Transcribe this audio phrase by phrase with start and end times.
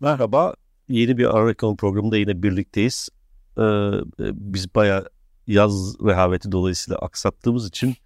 [0.00, 0.54] Merhaba,
[0.88, 3.08] yeni bir ara ekonomi programında yine birlikteyiz.
[3.58, 3.62] Ee,
[4.18, 5.08] biz bayağı
[5.46, 7.96] yaz rehaveti dolayısıyla aksattığımız için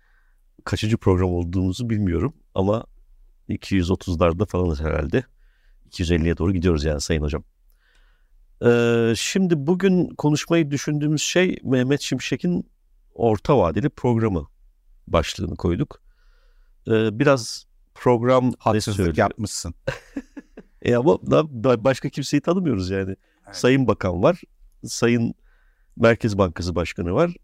[0.64, 2.84] kaçıncı program olduğumuzu bilmiyorum ama
[3.48, 5.24] 230'larda falanız herhalde.
[5.90, 7.44] 250'ye doğru gidiyoruz yani sayın hocam.
[8.64, 12.70] Ee, şimdi bugün konuşmayı düşündüğümüz şey Mehmet Şimşek'in
[13.14, 14.46] orta vadeli programı
[15.06, 16.02] başlığını koyduk.
[16.88, 19.74] Ee, biraz program haksızlık yapmışsın.
[20.82, 21.18] e ama
[21.84, 23.16] başka kimseyi tanımıyoruz yani.
[23.46, 23.56] Evet.
[23.56, 24.40] Sayın Bakan var,
[24.84, 25.34] Sayın
[25.96, 27.34] Merkez Bankası Başkanı var,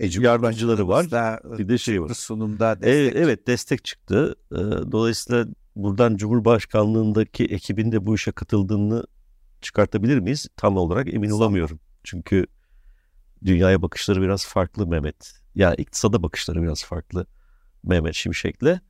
[0.00, 1.10] e, yardımcıları var.
[1.10, 2.08] Da, bir de şey var.
[2.14, 2.94] Sunumda destek.
[2.94, 4.36] Evet, evet destek çıktı.
[4.52, 4.56] Ee,
[4.92, 9.04] dolayısıyla buradan Cumhurbaşkanlığındaki ekibin de bu işe katıldığını
[9.60, 10.48] çıkartabilir miyiz?
[10.56, 11.80] Tam olarak emin olamıyorum.
[12.04, 12.46] Çünkü
[13.44, 15.32] dünyaya bakışları biraz farklı Mehmet.
[15.54, 17.26] Yani iktisada bakışları biraz farklı
[17.82, 18.80] Mehmet Şimşek'le.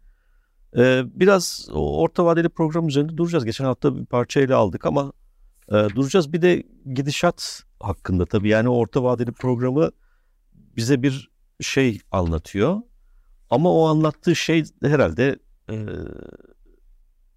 [0.76, 3.44] Ee, biraz orta vadeli program üzerinde duracağız.
[3.44, 5.12] Geçen hafta bir parça ele aldık ama
[5.68, 6.32] e, duracağız.
[6.32, 6.62] Bir de
[6.94, 8.48] gidişat hakkında tabii.
[8.48, 9.90] Yani orta vadeli programı
[10.76, 12.80] bize bir şey anlatıyor.
[13.50, 15.38] Ama o anlattığı şey herhalde
[15.70, 15.86] e,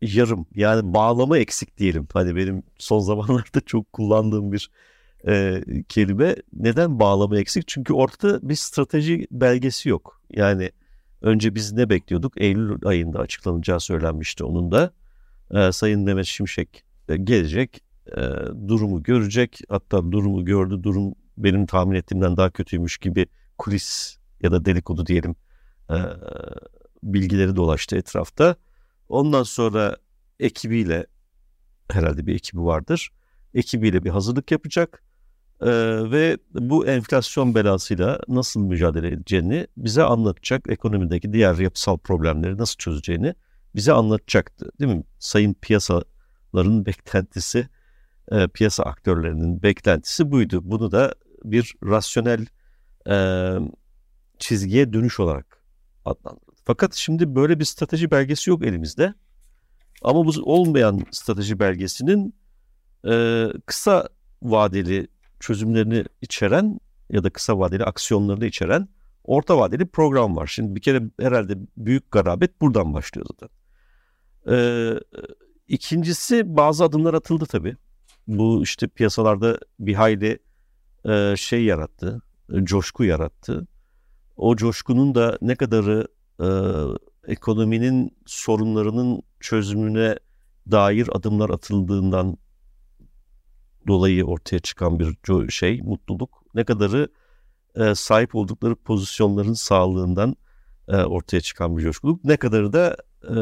[0.01, 0.45] yarım.
[0.55, 2.07] Yani bağlama eksik diyelim.
[2.13, 4.71] Hani benim son zamanlarda çok kullandığım bir
[5.27, 6.35] e, kelime.
[6.53, 7.67] Neden bağlama eksik?
[7.67, 10.21] Çünkü ortada bir strateji belgesi yok.
[10.29, 10.71] Yani
[11.23, 12.33] önce biz ne bekliyorduk?
[12.37, 14.93] Eylül ayında açıklanacağı söylenmişti onun da.
[15.51, 18.21] E, Sayın Mehmet Şimşek e, gelecek, e,
[18.67, 19.59] durumu görecek.
[19.69, 23.25] Hatta durumu gördü, durum benim tahmin ettiğimden daha kötüymüş gibi
[23.57, 25.35] kulis ya da delikodu diyelim
[25.89, 25.95] e,
[27.03, 28.55] bilgileri dolaştı etrafta.
[29.09, 29.97] Ondan sonra
[30.39, 31.05] ekibiyle
[31.91, 33.09] herhalde bir ekibi vardır.
[33.53, 35.03] Ekibiyle bir hazırlık yapacak
[35.63, 40.69] ee, ve bu enflasyon belasıyla nasıl mücadele edeceğini bize anlatacak.
[40.69, 43.33] Ekonomideki diğer yapısal problemleri nasıl çözeceğini
[43.75, 44.71] bize anlatacaktı.
[44.79, 45.03] Değil mi?
[45.19, 47.67] Sayın piyasaların beklentisi,
[48.31, 50.59] e, piyasa aktörlerinin beklentisi buydu.
[50.63, 52.45] Bunu da bir rasyonel
[53.09, 53.15] e,
[54.39, 55.63] çizgiye dönüş olarak
[56.05, 56.51] adlandırdı.
[56.65, 59.13] Fakat şimdi böyle bir strateji belgesi yok elimizde.
[60.01, 62.35] Ama bu olmayan strateji belgesinin
[63.07, 64.09] e, kısa
[64.41, 65.07] vadeli
[65.43, 68.87] çözümlerini içeren ya da kısa vadeli aksiyonlarını içeren
[69.23, 70.47] orta vadeli program var.
[70.47, 73.49] Şimdi bir kere herhalde büyük garabet buradan başlıyor zaten.
[74.49, 74.99] Ee,
[75.67, 77.75] ikincisi bazı adımlar atıldı tabii.
[78.27, 80.39] Bu işte piyasalarda bir hayli
[81.05, 82.21] e, şey yarattı,
[82.63, 83.67] coşku yarattı.
[84.37, 86.07] O coşkunun da ne kadarı
[86.39, 86.47] e,
[87.31, 90.15] ekonominin sorunlarının çözümüne
[90.71, 92.37] dair adımlar atıldığından
[93.87, 96.43] dolayı ortaya çıkan bir şey, mutluluk.
[96.55, 97.07] Ne kadarı
[97.75, 100.35] e, sahip oldukları pozisyonların sağlığından
[100.87, 102.23] e, ortaya çıkan bir coşkuluk.
[102.23, 103.35] Ne kadarı da e,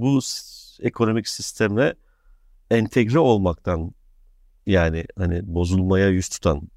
[0.00, 0.20] bu
[0.80, 1.94] ekonomik sisteme
[2.70, 3.92] entegre olmaktan
[4.66, 6.68] yani hani bozulmaya yüz tutan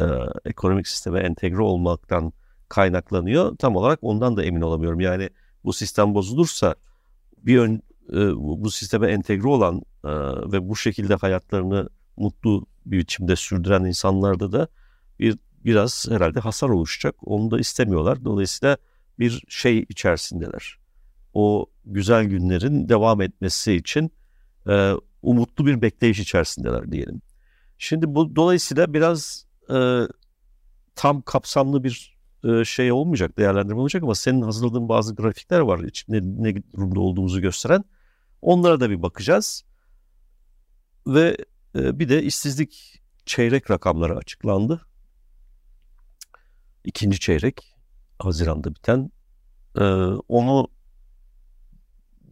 [0.00, 0.04] e,
[0.44, 2.32] ekonomik sisteme entegre olmaktan
[2.68, 3.56] kaynaklanıyor.
[3.56, 5.00] Tam olarak ondan da emin olamıyorum.
[5.00, 5.30] Yani
[5.64, 6.74] bu sistem bozulursa
[7.38, 10.10] bir ön, e, bu sisteme entegre olan e,
[10.52, 14.68] ve bu şekilde hayatlarını mutlu bir biçimde sürdüren insanlarda da
[15.18, 17.14] bir biraz herhalde hasar oluşacak.
[17.22, 18.24] Onu da istemiyorlar.
[18.24, 18.76] Dolayısıyla
[19.18, 20.78] bir şey içerisindeler.
[21.34, 24.12] O güzel günlerin devam etmesi için
[24.68, 27.22] e, umutlu bir bekleyiş içerisindeler diyelim.
[27.78, 30.00] Şimdi bu dolayısıyla biraz e,
[30.96, 36.20] tam kapsamlı bir e, şey olmayacak, değerlendirme olacak ama senin hazırladığın bazı grafikler var içinde
[36.22, 37.84] ne durumda olduğumuzu gösteren.
[38.42, 39.64] Onlara da bir bakacağız.
[41.06, 41.36] Ve
[41.74, 44.86] bir de işsizlik çeyrek rakamları açıklandı.
[46.84, 47.76] İkinci çeyrek
[48.18, 49.10] Haziran'da biten.
[49.76, 49.84] E,
[50.28, 50.68] onu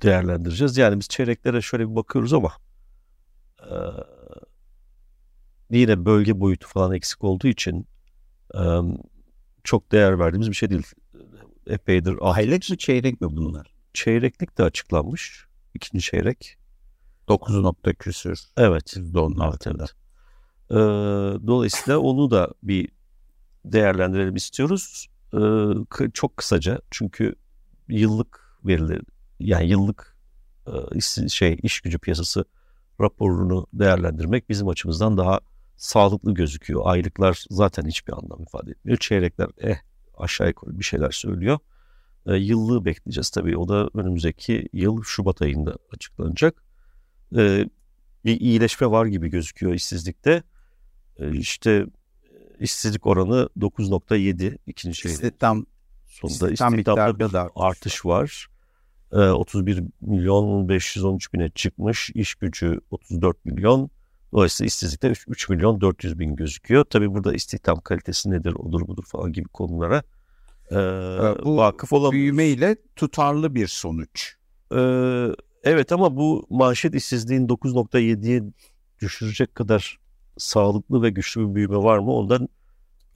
[0.02, 0.76] değerlendireceğiz.
[0.76, 2.52] Yani biz çeyreklere şöyle bir bakıyoruz ama
[3.60, 3.74] e,
[5.70, 7.86] yine bölge boyutu falan eksik olduğu için
[9.64, 10.86] çok değer verdiğimiz bir şey değil.
[11.66, 12.16] Epeydir.
[12.20, 13.74] Aylık mı çeyrek mi bunlar?
[13.94, 15.44] Çeyreklik de açıklanmış.
[15.74, 16.56] ikinci çeyrek.
[17.30, 18.41] 9 nokta küsür.
[18.56, 18.96] Evet.
[18.96, 19.84] %10'un altında.
[20.70, 20.75] Ee,
[21.46, 22.88] dolayısıyla onu da bir
[23.64, 25.06] değerlendirelim istiyoruz.
[25.34, 27.34] Ee, çok kısaca çünkü
[27.88, 29.00] yıllık verileri
[29.40, 30.16] yani yıllık
[30.94, 32.44] e, şey iş gücü piyasası
[33.00, 35.40] raporunu değerlendirmek bizim açımızdan daha
[35.76, 36.82] sağlıklı gözüküyor.
[36.84, 38.99] Aylıklar zaten hiçbir anlam ifade etmiyor.
[38.99, 39.76] Çeyrekler eh
[40.19, 41.58] aşağı yukarı bir şeyler söylüyor.
[42.26, 43.56] E, yıllığı bekleyeceğiz tabii.
[43.56, 46.69] O da önümüzdeki yıl Şubat ayında açıklanacak.
[47.37, 47.69] E,
[48.25, 50.43] bir iyileşme var gibi gözüküyor işsizlikte.
[51.19, 51.87] E, işte
[52.61, 55.12] işsizlik oranı 9.7 ikinci şey.
[55.12, 55.67] İstihdam
[56.06, 58.47] sonunda istihdamda bir da artış var.
[59.12, 62.11] e, 31 milyon 513 bine çıkmış.
[62.15, 63.91] İş gücü 34 milyon.
[64.32, 66.85] Dolayısıyla işsizlikte 3, 3 milyon 400 bin gözüküyor.
[66.85, 70.03] Tabii burada istihdam kalitesi nedir, odur budur falan gibi konulara
[70.71, 70.75] e,
[71.44, 72.12] Bu vakıf olamıyoruz.
[72.12, 74.35] büyümeyle tutarlı bir sonuç.
[74.75, 75.27] Ee,
[75.64, 78.42] evet ama bu manşet işsizliğin 9.7'ye
[79.00, 79.98] düşürecek kadar
[80.38, 82.12] sağlıklı ve güçlü bir büyüme var mı?
[82.12, 82.48] Ondan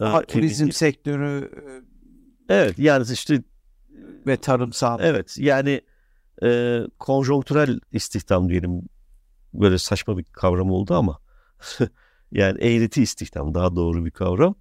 [0.01, 0.73] e, Ama emin turizm değilim.
[0.73, 1.51] sektörü
[2.49, 3.43] Evet yani işte e,
[4.27, 5.81] ve tarımsal evet yani
[6.43, 8.83] e, konjonktürel istihdam diyelim
[9.55, 11.19] böyle saçma bir kavram oldu ama
[12.33, 14.55] yani eğreti istihdam daha doğru bir kavram.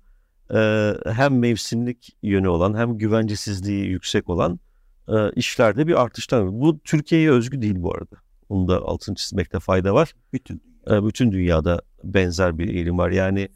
[0.53, 4.59] E, hem mevsimlik yönü olan hem güvencesizliği yüksek olan
[5.07, 6.61] e, işlerde bir artıştan.
[6.61, 8.15] Bu Türkiye'ye özgü değil bu arada.
[8.49, 10.13] Onu da altını çizmekte fayda var.
[10.33, 13.09] bütün E, bütün dünyada benzer bir eğilim var.
[13.09, 13.49] Yani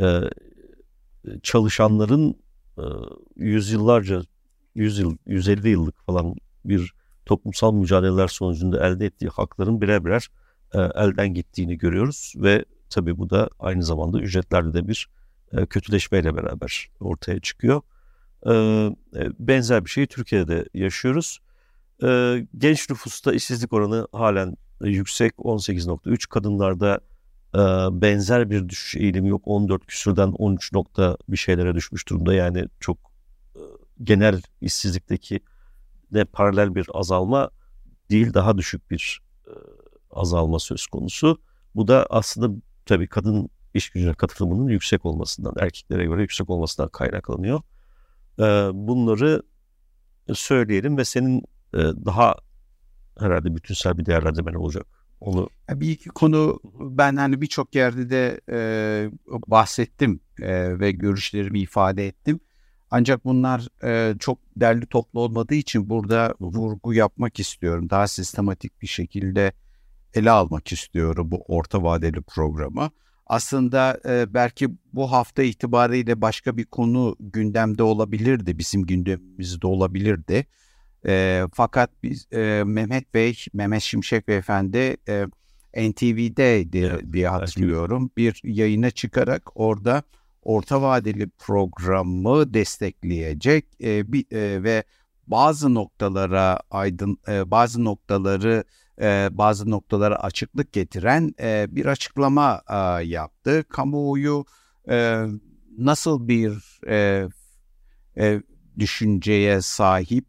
[0.00, 0.20] e,
[1.42, 2.34] çalışanların
[2.78, 2.84] e,
[3.36, 4.22] yüzyıllarca,
[4.74, 6.94] 100 yıl, 150 yıllık falan bir
[7.26, 10.28] toplumsal mücadeleler sonucunda elde ettiği hakların birer birer
[10.74, 15.08] e, elden gittiğini görüyoruz ve tabii bu da aynı zamanda ücretlerde de bir
[15.52, 17.82] e, kötüleşmeyle beraber ortaya çıkıyor.
[18.46, 18.52] E,
[19.38, 21.38] benzer bir şeyi Türkiye'de yaşıyoruz.
[22.58, 27.00] Genç nüfusta işsizlik oranı halen yüksek 18.3 kadınlarda
[28.02, 32.98] benzer bir düşüş eğilimi yok 14 küsürden 13 nokta bir şeylere düşmüş durumda yani çok
[34.04, 35.40] genel işsizlikteki
[36.14, 37.50] de paralel bir azalma
[38.10, 39.20] değil daha düşük bir
[40.10, 41.40] azalma söz konusu.
[41.74, 47.60] Bu da aslında tabii kadın iş gücüne katılımının yüksek olmasından, erkeklere göre yüksek olmasından kaynaklanıyor.
[48.38, 48.42] E,
[48.72, 49.42] bunları
[50.34, 51.38] söyleyelim ve senin
[51.74, 52.34] e, daha
[53.18, 54.86] herhalde bütünsel bir değerlendirmen olacak.
[55.20, 59.10] Onu Bir iki konu ben hani birçok yerde de e,
[59.46, 62.40] bahsettim e, ve görüşlerimi ifade ettim.
[62.90, 67.90] Ancak bunlar e, çok derli toplu olmadığı için burada vurgu yapmak istiyorum.
[67.90, 69.52] Daha sistematik bir şekilde
[70.14, 72.90] ele almak istiyorum bu orta vadeli programı.
[73.30, 78.58] Aslında e, belki bu hafta itibariyle başka bir konu gündemde olabilirdi.
[78.58, 80.46] Bizim gündemimizde olabilirdi.
[81.06, 85.26] E, fakat biz e, Mehmet Bey, Mehmet Şimşek Beyefendi e,
[85.90, 88.10] NTV'deydi Evet, diye hatırlıyorum.
[88.16, 90.02] Bir yayına çıkarak orada
[90.42, 94.84] orta vadeli programı destekleyecek e, bir, e, ve
[95.26, 98.64] bazı noktalara aydın e, bazı noktaları
[99.00, 103.64] e, bazı noktalara açıklık getiren e, bir açıklama e, yaptı.
[103.68, 104.44] Kamuoyu
[105.78, 106.80] nasıl bir
[108.78, 110.26] düşünceye sahip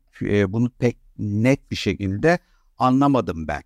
[0.48, 2.40] bunu pek net bir şekilde
[2.78, 3.64] anlamadım ben.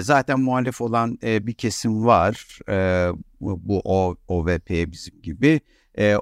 [0.00, 2.58] Zaten muhalif olan bir kesim var.
[3.40, 5.60] Bu o, OVP bizim gibi.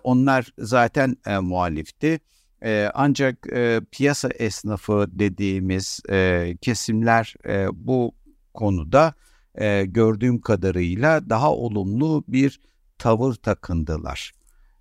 [0.03, 2.21] Onlar zaten muhalifti.
[2.65, 8.15] E, ancak e, piyasa esnafı dediğimiz e, kesimler e, bu
[8.55, 9.15] konuda
[9.55, 12.61] e, gördüğüm kadarıyla daha olumlu bir
[12.99, 14.33] tavır takındılar.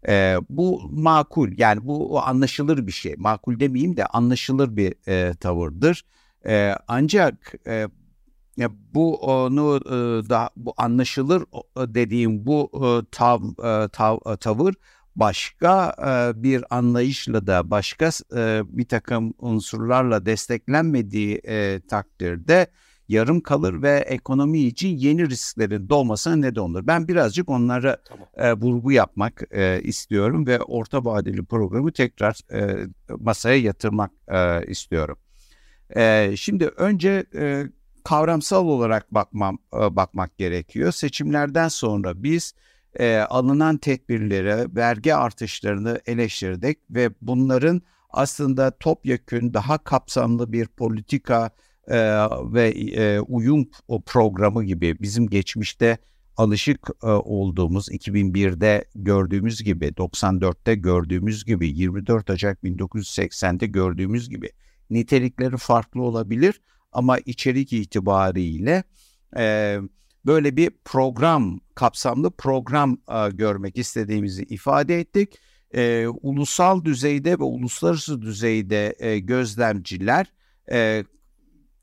[0.08, 3.16] E, bu makul yani bu anlaşılır bir şey.
[3.18, 6.06] Makul demeyeyim de anlaşılır bir e, tavırdır.
[6.48, 7.88] E, ancak e,
[8.58, 14.38] ya bu onu e, da bu anlaşılır o- dediğim bu e, tav, e, tav- e,
[14.38, 14.74] tavır
[15.16, 22.68] başka e, bir anlayışla da başka e, bir takım unsurlarla desteklenmediği e, takdirde
[23.10, 26.88] yarım kalır ve ekonomi için yeni risklerin doğmasına neden olur.
[26.88, 27.98] Ben birazcık onlara
[28.38, 32.88] e, vurgu yapmak e, istiyorum ve orta vadeli programı tekrar e,
[33.20, 35.18] masaya yatırmak e, istiyorum.
[35.96, 37.64] E, şimdi önce e,
[38.04, 40.92] kavramsal olarak bakmam e, bakmak gerekiyor.
[40.92, 42.54] Seçimlerden sonra biz
[43.00, 51.52] e, alınan tedbirlere, vergi artışlarını eleştirdik ve bunların aslında topyekün daha kapsamlı bir politika
[51.90, 51.98] e,
[52.54, 53.70] ve e, uyum
[54.06, 55.98] programı gibi bizim geçmişte
[56.38, 64.50] alışık e, olduğumuz 2001'de gördüğümüz gibi 94'te gördüğümüz gibi 24 Ocak 1980'de gördüğümüz gibi
[64.90, 68.84] nitelikleri farklı olabilir ama içerik itibariyle
[69.38, 69.78] e,
[70.26, 75.36] böyle bir program kapsamlı program e, görmek istediğimizi ifade ettik.
[75.76, 80.34] E, ulusal düzeyde ve uluslararası düzeyde e, gözlemciler
[80.72, 81.04] e,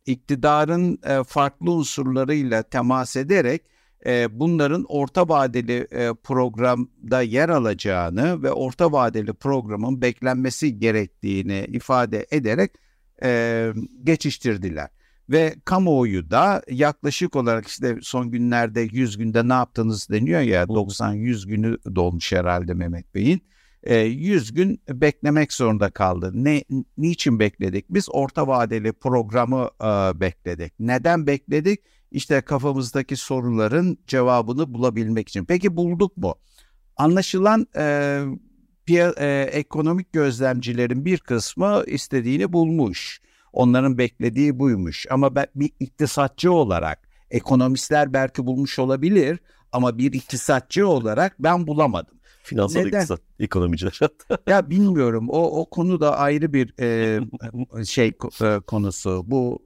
[0.07, 3.63] iktidarın e, farklı unsurlarıyla temas ederek
[4.07, 12.27] e, bunların orta vadeli e, programda yer alacağını ve orta vadeli programın beklenmesi gerektiğini ifade
[12.31, 12.71] ederek
[13.23, 13.73] e,
[14.05, 14.89] geçiştirdiler.
[15.31, 21.49] Ve kamuoyu da yaklaşık olarak işte son günlerde 100 günde ne yaptınız deniyor ya 90-100
[21.49, 23.43] günü dolmuş herhalde Mehmet Bey'in.
[23.83, 26.31] E, 100 gün beklemek zorunda kaldı.
[26.35, 26.65] Ne
[26.99, 27.87] niçin bekledik?
[27.91, 30.73] Biz orta vadeli programı e, bekledik.
[30.79, 31.81] Neden bekledik?
[32.11, 35.45] İşte kafamızdaki soruların cevabını bulabilmek için.
[35.45, 36.35] Peki bulduk mu?
[36.97, 38.21] Anlaşılan e,
[38.89, 43.21] e, ekonomik gözlemcilerin bir kısmı istediğini bulmuş.
[43.53, 45.07] Onların beklediği buymuş.
[45.11, 49.39] Ama ben bir iktisatçı olarak ekonomistler belki bulmuş olabilir
[49.73, 52.16] ama bir iktisatçı olarak ben bulamadım.
[52.47, 52.99] Finansal Neden?
[52.99, 54.01] iktisat, ekonomiciler.
[54.49, 55.29] ya bilmiyorum.
[55.31, 57.21] O o konu da ayrı bir e,
[57.85, 58.13] şey
[58.43, 59.23] e, konusu.
[59.27, 59.63] Bu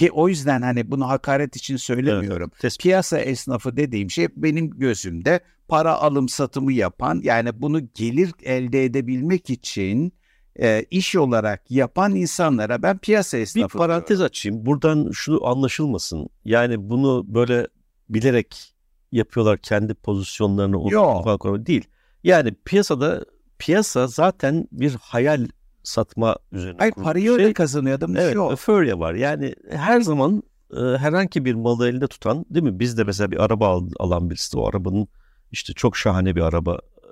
[0.00, 2.50] e, o yüzden hani bunu hakaret için söylemiyorum.
[2.62, 8.84] Evet, Piyasa esnafı dediğim şey benim gözümde para alım satımı yapan yani bunu gelir elde
[8.84, 10.12] edebilmek için
[10.60, 14.26] e, iş olarak yapan insanlara ben piyasa esnafı Bir parantez diyorum.
[14.26, 14.66] açayım.
[14.66, 16.28] Buradan şunu anlaşılmasın.
[16.44, 17.68] Yani bunu böyle
[18.08, 18.73] bilerek
[19.14, 21.66] yapıyorlar kendi pozisyonlarını Yok.
[21.66, 21.84] değil.
[22.24, 23.24] Yani piyasada
[23.58, 25.48] piyasa zaten bir hayal
[25.82, 27.32] satma üzerine Hayır parayı şey.
[27.32, 28.16] öyle kazanıyor adam.
[28.16, 28.52] Evet yok.
[28.52, 29.14] öförya var.
[29.14, 30.42] Yani her zaman
[30.76, 32.78] e, herhangi bir malı elinde tutan değil mi?
[32.80, 35.08] Biz de mesela bir araba al, alan birisi o arabanın
[35.52, 37.08] işte çok şahane bir araba e,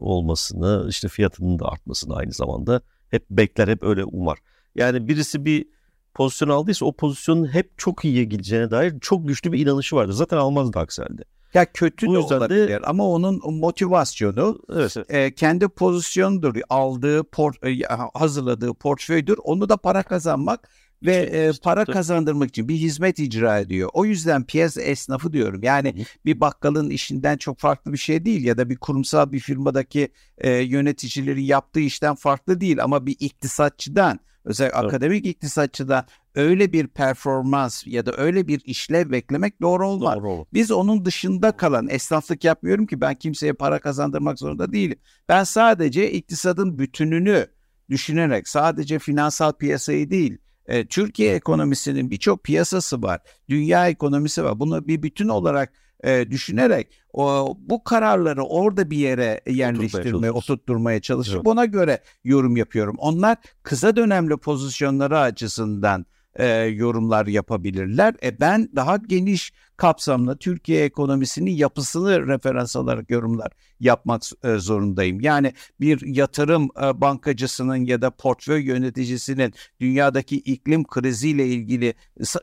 [0.00, 2.80] olmasını işte fiyatının da artmasını aynı zamanda
[3.10, 4.38] hep bekler hep öyle umar.
[4.74, 5.66] Yani birisi bir
[6.14, 10.12] pozisyon aldıysa o pozisyonun hep çok iyiye gideceğine dair çok güçlü bir inanışı vardır.
[10.12, 11.22] Zaten almazdı aksi halde.
[11.54, 15.10] Ya kötü Bu de olabilir de, ama onun motivasyonu evet, evet.
[15.10, 16.54] E, kendi pozisyonudur.
[16.68, 17.78] Aldığı, port, e,
[18.14, 19.38] hazırladığı portföydür.
[19.44, 20.68] Onu da para kazanmak
[21.02, 23.90] ve e, para kazandırmak için bir hizmet icra ediyor.
[23.92, 25.62] O yüzden piyasa esnafı diyorum.
[25.62, 30.08] Yani bir bakkalın işinden çok farklı bir şey değil ya da bir kurumsal bir firmadaki
[30.38, 34.86] e, yöneticilerin yaptığı işten farklı değil ama bir iktisatçıdan özellikle evet.
[34.86, 40.16] akademik iktisatçıda öyle bir performans ya da öyle bir işlev beklemek doğru olmaz.
[40.16, 40.46] Doğru.
[40.52, 44.98] Biz onun dışında kalan esnaflık yapmıyorum ki ben kimseye para kazandırmak zorunda değilim.
[45.28, 47.46] Ben sadece iktisadın bütününü
[47.90, 53.20] düşünerek sadece finansal piyasayı değil e, Türkiye ekonomisinin birçok piyasası var.
[53.48, 54.60] Dünya ekonomisi var.
[54.60, 55.72] Bunu bir bütün olarak
[56.04, 61.46] e, düşünerek o, bu kararları orada bir yere yerleştirmeye, oturtturmaya çalışıp evet.
[61.46, 62.96] ona göre yorum yapıyorum.
[62.98, 68.14] Onlar kısa dönemli pozisyonları açısından e, yorumlar yapabilirler.
[68.22, 75.20] E ben daha geniş kapsamlı Türkiye ekonomisinin yapısını referans alarak yorumlar yapmak e, zorundayım.
[75.20, 81.94] Yani bir yatırım e, bankacısının ya da portföy yöneticisinin dünyadaki iklim kriziyle ilgili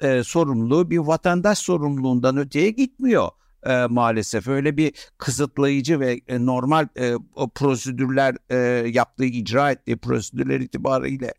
[0.01, 3.29] e, sorumluluğu bir vatandaş sorumluluğundan öteye gitmiyor
[3.65, 8.55] e, maalesef öyle bir kısıtlayıcı ve e, normal e, o prosedürler e,
[8.89, 11.33] yaptığı icra ettiği prosedürler itibariyle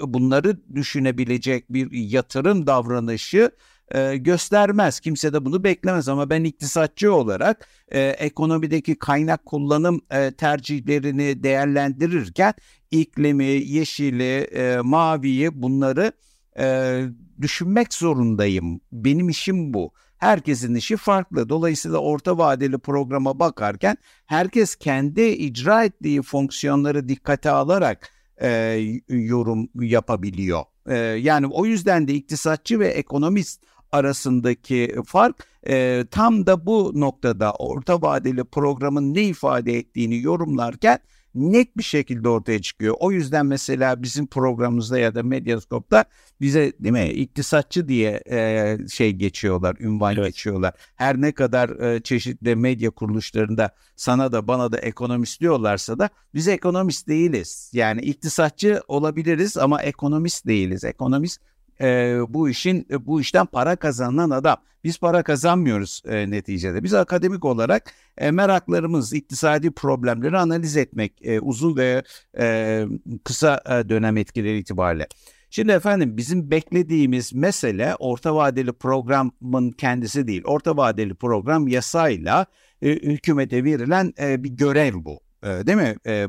[0.00, 3.50] bunları düşünebilecek bir yatırım davranışı
[3.94, 5.00] e, göstermez.
[5.00, 12.54] Kimse de bunu beklemez ama ben iktisatçı olarak e, ekonomideki kaynak kullanım e, tercihlerini değerlendirirken
[12.90, 16.12] iklimi, yeşili, e, maviyi bunları
[16.58, 17.00] e,
[17.40, 18.80] düşünmek zorundayım.
[18.92, 19.92] Benim işim bu.
[20.20, 21.48] Herkesin işi farklı.
[21.48, 23.96] Dolayısıyla orta vadeli programa bakarken
[24.26, 28.10] herkes kendi icra ettiği fonksiyonları dikkate alarak
[28.42, 30.62] e, yorum yapabiliyor.
[30.86, 33.62] E, yani o yüzden de iktisatçı ve ekonomist
[33.92, 40.98] arasındaki fark e, tam da bu noktada orta vadeli programın ne ifade ettiğini yorumlarken
[41.34, 42.94] net bir şekilde ortaya çıkıyor.
[43.00, 46.04] O yüzden mesela bizim programımızda ya da Medyaskop'ta
[46.40, 50.26] bize değil mi iktisatçı diye e, şey geçiyorlar, ünvan evet.
[50.26, 50.74] geçiyorlar.
[50.94, 56.48] Her ne kadar e, çeşitli medya kuruluşlarında sana da bana da ekonomist diyorlarsa da biz
[56.48, 57.70] ekonomist değiliz.
[57.74, 60.84] Yani iktisatçı olabiliriz ama ekonomist değiliz.
[60.84, 61.40] Ekonomist
[61.80, 64.56] e, bu işin bu işten para kazanan adam.
[64.84, 66.82] Biz para kazanmıyoruz e, neticede.
[66.82, 72.02] Biz akademik olarak e, meraklarımız, iktisadi problemleri analiz etmek e, uzun ve
[72.38, 72.84] e,
[73.24, 75.06] kısa e, dönem etkileri itibariyle.
[75.50, 80.42] Şimdi efendim bizim beklediğimiz mesele orta vadeli programın kendisi değil.
[80.44, 82.46] Orta vadeli program yasayla
[82.82, 85.20] e, hükümete verilen e, bir görev bu.
[85.42, 85.96] E, değil mi?
[86.06, 86.26] E,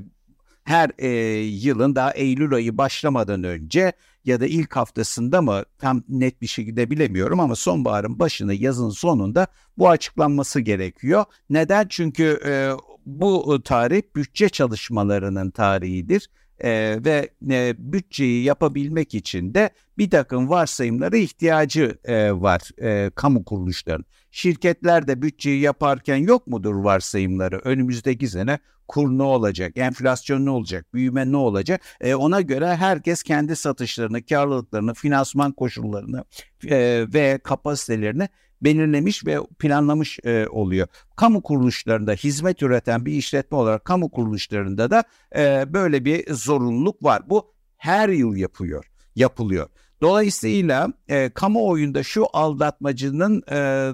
[0.63, 3.93] her e, yılın daha Eylül ayı başlamadan önce
[4.25, 9.47] ya da ilk haftasında mı tam net bir şekilde bilemiyorum ama sonbaharın başını yazın sonunda
[9.77, 11.25] bu açıklanması gerekiyor.
[11.49, 11.85] Neden?
[11.89, 12.71] Çünkü e,
[13.05, 16.29] bu tarih bütçe çalışmalarının tarihidir.
[16.63, 23.45] Ee, ve e, bütçeyi yapabilmek için de bir takım varsayımlara ihtiyacı e, var e, kamu
[23.45, 24.05] kuruluşlarının.
[24.31, 27.57] Şirketler de bütçeyi yaparken yok mudur varsayımları?
[27.63, 31.81] Önümüzdeki sene kur ne olacak, enflasyon ne olacak, büyüme ne olacak?
[32.01, 36.23] E, ona göre herkes kendi satışlarını, karlılıklarını, finansman koşullarını
[36.67, 38.29] e, ve kapasitelerini
[38.61, 40.87] belirlemiş ve planlamış e, oluyor.
[41.15, 45.03] Kamu kuruluşlarında hizmet üreten bir işletme olarak kamu kuruluşlarında da
[45.35, 47.29] e, böyle bir zorunluluk var.
[47.29, 49.69] Bu her yıl yapıyor, yapılıyor.
[50.01, 53.91] Dolayısıyla e, kamuoyunda şu aldatmacının e,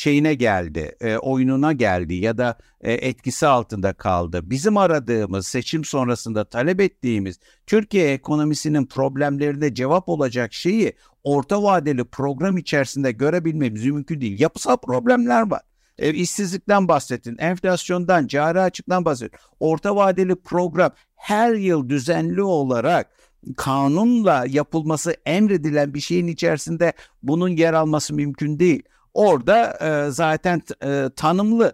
[0.00, 4.40] şeyine geldi, e, oyununa geldi ya da e, etkisi altında kaldı.
[4.50, 10.92] Bizim aradığımız, seçim sonrasında talep ettiğimiz Türkiye ekonomisinin problemlerine cevap olacak şeyi
[11.24, 14.40] orta vadeli program içerisinde görebilmemiz mümkün değil.
[14.40, 15.62] Yapısal problemler var.
[15.98, 19.38] E, işsizlikten bahsettin, enflasyondan, cari açıktan bahsettin.
[19.60, 23.10] Orta vadeli program her yıl düzenli olarak
[23.56, 26.92] kanunla yapılması emredilen bir şeyin içerisinde
[27.22, 28.82] bunun yer alması mümkün değil.
[29.14, 31.72] Orada e, zaten e, tanımlı.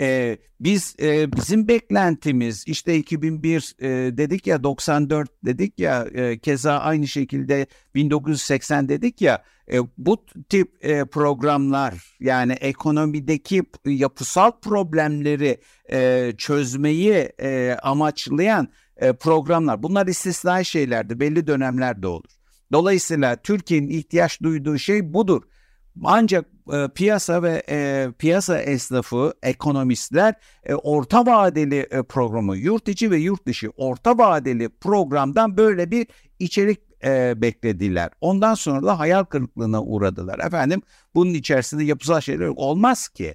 [0.00, 6.78] E, biz e, bizim beklentimiz işte 2001 e, dedik ya 94 dedik ya e, keza
[6.78, 9.42] aynı şekilde 1980 dedik ya
[9.72, 15.60] e, bu tip e, programlar yani ekonomideki yapısal problemleri
[15.92, 22.30] e, çözmeyi e, amaçlayan e, programlar bunlar istisnai şeylerdi belli dönemlerde olur.
[22.72, 25.42] Dolayısıyla Türkiye'nin ihtiyaç duyduğu şey budur.
[26.04, 33.10] Ancak e, piyasa ve e, piyasa esnafı, ekonomistler e, orta vadeli e, programı, yurt içi
[33.10, 36.06] ve yurt dışı orta vadeli programdan böyle bir
[36.38, 38.10] içerik e, beklediler.
[38.20, 40.38] Ondan sonra da hayal kırıklığına uğradılar.
[40.38, 40.82] Efendim
[41.14, 43.34] bunun içerisinde yapısal şeyler olmaz ki.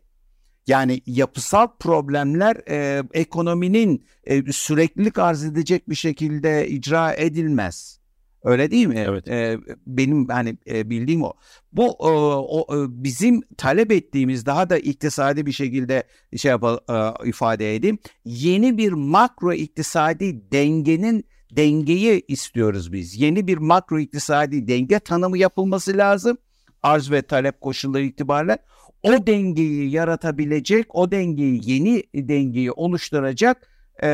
[0.67, 7.99] Yani yapısal problemler e, ekonominin e, süreklilik arz edecek bir şekilde icra edilmez.
[8.43, 9.05] Öyle değil mi?
[9.07, 9.27] Evet.
[9.27, 9.57] Ee,
[9.87, 11.33] benim hani e, bildiğim o.
[11.73, 12.11] Bu o,
[12.47, 16.03] o bizim talep ettiğimiz daha da iktisadi bir şekilde
[16.37, 17.97] şey yapal, e, ifade edeyim.
[18.25, 23.19] Yeni bir makro iktisadi dengenin dengeyi istiyoruz biz.
[23.19, 26.37] Yeni bir makro iktisadi denge tanımı yapılması lazım.
[26.83, 28.57] Arz ve talep koşulları itibariyle
[29.03, 33.72] o dengeyi yaratabilecek, o dengeyi yeni dengeyi oluşturacak
[34.03, 34.07] e,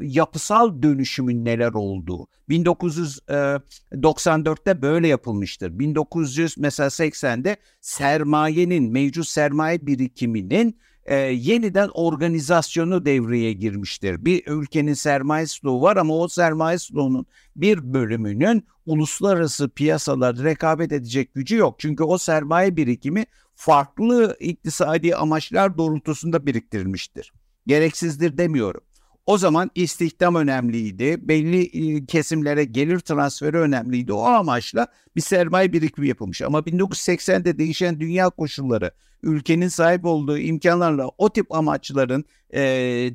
[0.00, 2.26] yapısal dönüşümün neler olduğu.
[2.48, 5.78] 1994'te böyle yapılmıştır.
[5.78, 14.24] 1900 mesela 80'de sermayenin mevcut sermaye birikiminin e, yeniden organizasyonu devreye girmiştir.
[14.24, 21.34] Bir ülkenin sermaye stoğu var ama o sermaye stoğunun bir bölümünün uluslararası piyasalarda rekabet edecek
[21.34, 21.74] gücü yok.
[21.78, 27.32] Çünkü o sermaye birikimi farklı iktisadi amaçlar doğrultusunda biriktirilmiştir.
[27.66, 28.80] Gereksizdir demiyorum.
[29.26, 31.28] O zaman istihdam önemliydi.
[31.28, 34.12] Belli e, kesimlere gelir transferi önemliydi.
[34.12, 34.86] O amaçla
[35.16, 36.42] bir sermaye birikimi yapılmış.
[36.42, 38.90] Ama 1980'de değişen dünya koşulları,
[39.22, 42.60] ülkenin sahip olduğu imkanlarla o tip amaçların e,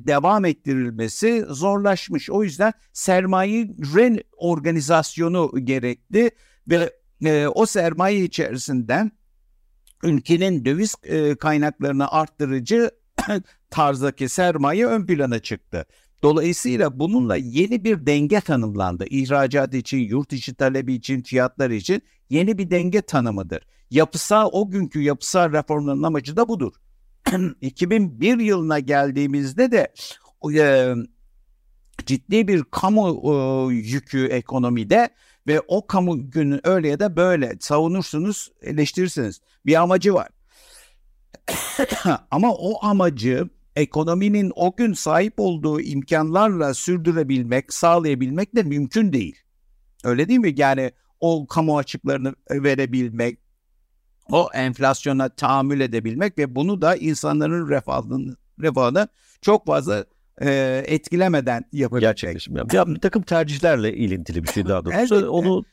[0.06, 2.30] devam ettirilmesi zorlaşmış.
[2.30, 3.68] O yüzden sermaye
[4.36, 6.30] organizasyonu gerekli
[6.68, 6.92] ve
[7.24, 9.12] e, o sermaye içerisinden
[10.02, 12.90] ülkenin döviz e, kaynaklarını arttırıcı
[13.70, 15.86] tarzdaki sermaye ön plana çıktı.
[16.22, 19.04] Dolayısıyla bununla yeni bir denge tanımlandı.
[19.10, 23.66] İhracat için, yurt içi talebi için, fiyatlar için yeni bir denge tanımıdır.
[23.90, 26.72] Yapısal o günkü yapısal reformların amacı da budur.
[27.60, 29.92] 2001 yılına geldiğimizde de
[30.58, 30.94] e,
[32.06, 35.10] ciddi bir kamu e, yükü ekonomide
[35.46, 39.40] ve o kamu günü öyle ya da böyle savunursunuz, eleştirirsiniz.
[39.66, 40.28] Bir amacı var.
[42.30, 49.36] Ama o amacı ekonominin o gün sahip olduğu imkanlarla sürdürebilmek, sağlayabilmek de mümkün değil.
[50.04, 50.54] Öyle değil mi?
[50.56, 53.38] Yani o kamu açıklarını verebilmek,
[54.30, 59.08] o enflasyona tahammül edebilmek ve bunu da insanların refahını, refahını
[59.42, 60.04] çok fazla
[60.42, 62.08] e, etkilemeden yapabilmek.
[62.08, 62.56] Gerçekleşim.
[62.56, 62.68] Yani.
[62.72, 65.30] Ya, bir takım tercihlerle ilintili bir şey daha doğrusu.
[65.30, 65.64] Onu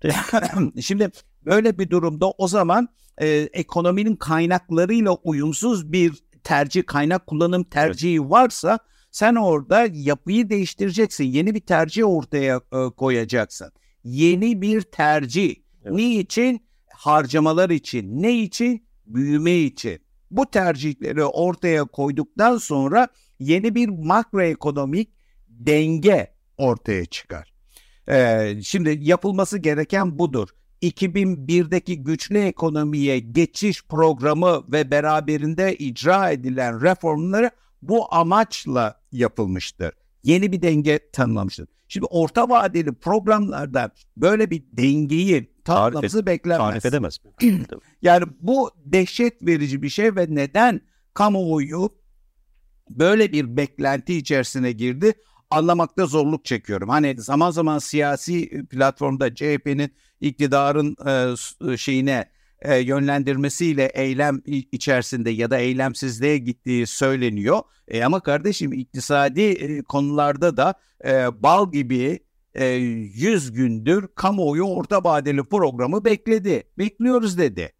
[0.80, 1.10] Şimdi
[1.44, 2.88] böyle bir durumda o zaman
[3.18, 6.12] e, ekonominin kaynaklarıyla uyumsuz bir
[6.44, 8.30] tercih, kaynak kullanım tercihi evet.
[8.30, 8.78] varsa
[9.10, 11.24] sen orada yapıyı değiştireceksin.
[11.24, 13.72] Yeni bir tercih ortaya e, koyacaksın.
[14.04, 15.54] Yeni bir tercih.
[15.84, 15.94] Evet.
[15.94, 16.66] Ne için?
[16.94, 18.22] Harcamalar için.
[18.22, 18.86] Ne için?
[19.06, 20.00] Büyüme için.
[20.30, 25.10] Bu tercihleri ortaya koyduktan sonra yeni bir makroekonomik
[25.48, 27.52] denge ortaya çıkar.
[28.08, 30.48] Ee, şimdi yapılması gereken budur.
[30.82, 37.50] 2001'deki güçlü ekonomiye geçiş programı ve beraberinde icra edilen reformları
[37.82, 39.92] bu amaçla yapılmıştır.
[40.22, 41.68] Yeni bir denge tanımlamıştır.
[41.88, 46.68] Şimdi orta vadeli programlarda böyle bir dengeyi tanımlamamızı beklenmez.
[46.70, 47.18] Tarif edemez.
[48.02, 50.80] yani bu dehşet verici bir şey ve neden
[51.14, 51.94] kamuoyu
[52.90, 55.14] böyle bir beklenti içerisine girdi
[55.50, 56.88] anlamakta zorluk çekiyorum.
[56.88, 62.30] Hani zaman zaman siyasi platformda CHP'nin iktidarın e, şeyine
[62.62, 67.60] e, yönlendirmesiyle eylem içerisinde ya da eylemsizliğe gittiği söyleniyor.
[67.88, 72.20] E, ama kardeşim iktisadi e, konularda da e, bal gibi
[72.54, 76.62] e, 100 gündür kamuoyu orta vadeli programı bekledi.
[76.78, 77.72] Bekliyoruz dedi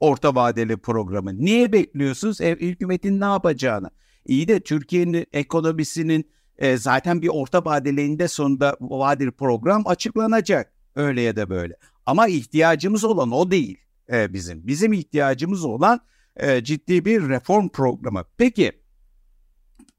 [0.00, 1.38] orta vadeli programı.
[1.38, 2.40] Niye bekliyorsunuz?
[2.40, 3.90] E, hükümetin ne yapacağını.
[4.26, 10.72] İyi de Türkiye'nin ekonomisinin e, zaten bir orta vadeliğinde sonunda vadeli program açıklanacak.
[10.96, 11.76] Öyle ya da böyle.
[12.06, 13.78] Ama ihtiyacımız olan o değil
[14.12, 14.66] e, bizim.
[14.66, 16.00] Bizim ihtiyacımız olan
[16.36, 18.24] e, ciddi bir reform programı.
[18.36, 18.72] Peki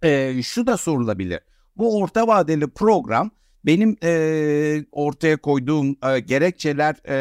[0.04, 1.40] e, şu da sorulabilir.
[1.76, 3.32] Bu orta vadeli program
[3.66, 7.16] benim e, ortaya koyduğum e, gerekçeler e,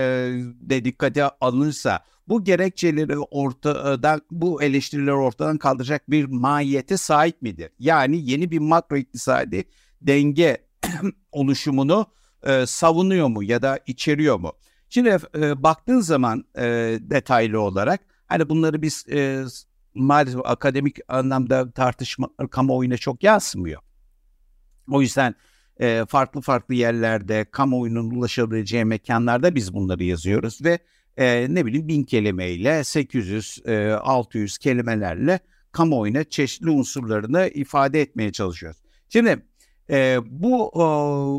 [0.61, 7.71] de dikkate alınırsa bu gerekçeleri ortadan bu eleştirileri ortadan kaldıracak bir mahiyete sahip midir?
[7.79, 9.65] Yani yeni bir makro iktisadi
[10.01, 10.67] denge
[11.33, 12.07] oluşumunu
[12.47, 14.53] e, savunuyor mu ya da içeriyor mu?
[14.89, 16.63] Şimdi e, baktığın zaman e,
[17.01, 19.45] detaylı olarak hani bunları biz e,
[19.95, 23.83] maalesef akademik anlamda tartışma kamuoyuna çok yansımıyor.
[24.91, 25.35] O yüzden
[25.81, 30.79] e, farklı farklı yerlerde kamuoyunun ulaşabileceği mekanlarda biz bunları yazıyoruz ve
[31.17, 35.41] e, ne bileyim bin kelimeyle 800 e, 600 kelimelerle
[35.73, 38.83] kamuoyuna çeşitli unsurlarını ifade etmeye çalışıyoruz.
[39.09, 39.47] Şimdi
[39.90, 40.83] e, bu e,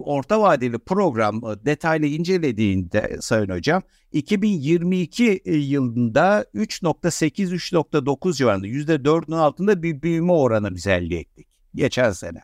[0.09, 3.81] orta vadeli program detaylı incelediğinde Sayın Hocam
[4.11, 12.41] 2022 yılında 3.8-3.9 civarında %4'ün altında bir büyüme oranı biz elde ettik geçen sene.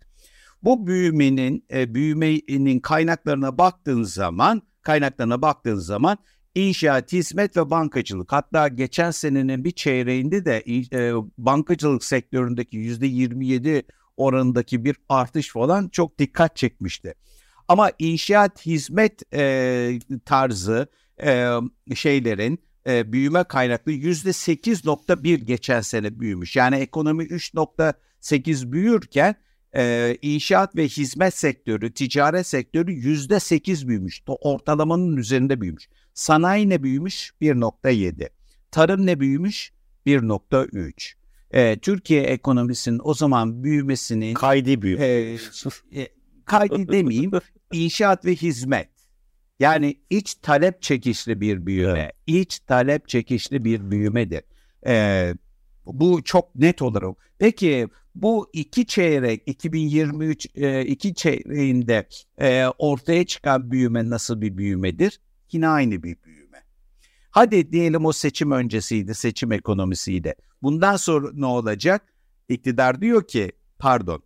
[0.64, 6.18] Bu büyümenin e, büyümenin kaynaklarına baktığın zaman kaynaklarına baktığın zaman
[6.56, 8.32] inşaat, hizmet ve bankacılık.
[8.32, 10.64] Hatta geçen senenin bir çeyreğinde de
[10.94, 13.84] e, bankacılık sektöründeki yüzde 27
[14.18, 17.14] oranındaki bir artış falan çok dikkat çekmişti.
[17.68, 20.88] Ama inşaat, hizmet e, tarzı
[21.24, 21.50] e,
[21.96, 26.56] şeylerin e, büyüme kaynaklı yüzde 8.1 geçen sene büyümüş.
[26.56, 29.36] Yani ekonomi 3.8 büyürken
[29.76, 34.22] e, inşaat ve hizmet sektörü, ticaret sektörü yüzde 8 büyümüş.
[34.28, 35.90] Ortalamanın üzerinde büyümüş.
[36.14, 37.34] Sanayi ne büyümüş?
[37.42, 38.30] 1.7.
[38.72, 39.72] Tarım ne büyümüş?
[40.06, 41.23] 1.3.
[41.54, 45.06] E, Türkiye ekonomisinin o zaman büyümesinin kaydi büyüme.
[45.06, 45.38] E,
[46.46, 47.32] kaydi demeyeyim.
[47.72, 48.90] inşaat ve hizmet.
[49.60, 52.00] Yani iç talep çekişli bir büyüme.
[52.00, 52.12] Evet.
[52.28, 54.42] İç talep çekişli bir büyümedir.
[54.88, 55.34] E,
[55.86, 57.18] bu çok net olarak.
[57.40, 62.08] Peki bu iki çeyrek 2023 e, iki çeyreğinde
[62.42, 65.20] e, ortaya çıkan büyüme nasıl bir büyümedir?
[65.54, 66.33] yine aynı bir büyüme.
[67.34, 70.36] Hadi diyelim o seçim öncesiydi, seçim ekonomisiydi.
[70.62, 72.14] Bundan sonra ne olacak?
[72.50, 74.24] İktidar diyor ki, pardon,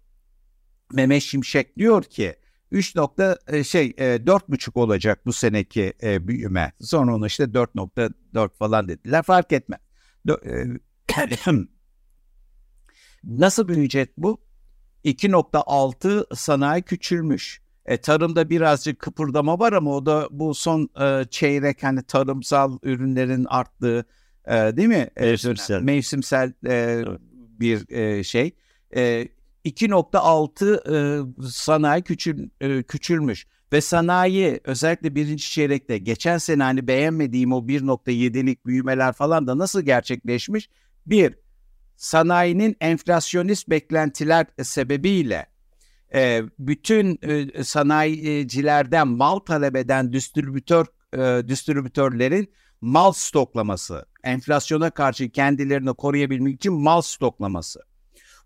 [0.93, 2.35] Mehmet Şimşek diyor ki
[2.71, 6.71] 3 nokta e, şey e, 4,5 olacak bu seneki e, büyüme.
[6.81, 9.23] Sonra onu işte 4.4 falan dediler.
[9.23, 9.79] Fark etme.
[10.29, 10.65] E,
[13.23, 14.41] nasıl büyüyecek bu?
[15.05, 17.61] 2.6 sanayi küçülmüş.
[17.87, 23.45] E, tarımda birazcık kıpırdama var ama o da bu son e, çeyrek hani tarımsal ürünlerin
[23.45, 24.05] arttığı
[24.47, 25.09] e, değil mi?
[25.15, 25.81] E, mevsimsel.
[25.81, 27.07] Mevsimsel e, evet.
[27.59, 28.55] bir e, şey.
[28.95, 29.27] E,
[29.65, 37.53] 2.6 e, sanayi küçül, e, küçülmüş ve sanayi özellikle birinci çeyrekte geçen sene hani beğenmediğim
[37.53, 40.69] o 1.7'lik büyümeler falan da nasıl gerçekleşmiş?
[41.05, 41.35] Bir,
[41.95, 45.56] sanayinin enflasyonist beklentiler sebebiyle
[46.13, 55.93] e, bütün e, sanayicilerden mal talep eden distribütör e, distribütörlerin mal stoklaması, enflasyona karşı kendilerini
[55.93, 57.79] koruyabilmek için mal stoklaması.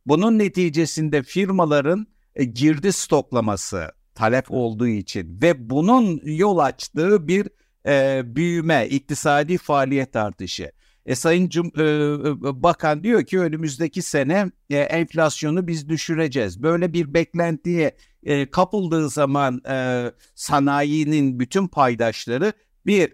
[0.06, 7.47] Bunun neticesinde firmaların e, girdi stoklaması talep olduğu için ve bunun yol açtığı bir
[7.88, 10.71] e, büyüme, iktisadi faaliyet artışı.
[11.05, 16.63] E, Sayın Cum e, e, Bakan diyor ki önümüzdeki sene e, enflasyonu biz düşüreceğiz.
[16.63, 22.53] Böyle bir beklentiye e, kapıldığı zaman e, sanayinin bütün paydaşları
[22.85, 23.13] bir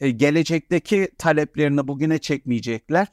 [0.00, 3.06] e, gelecekteki taleplerini bugüne çekmeyecekler.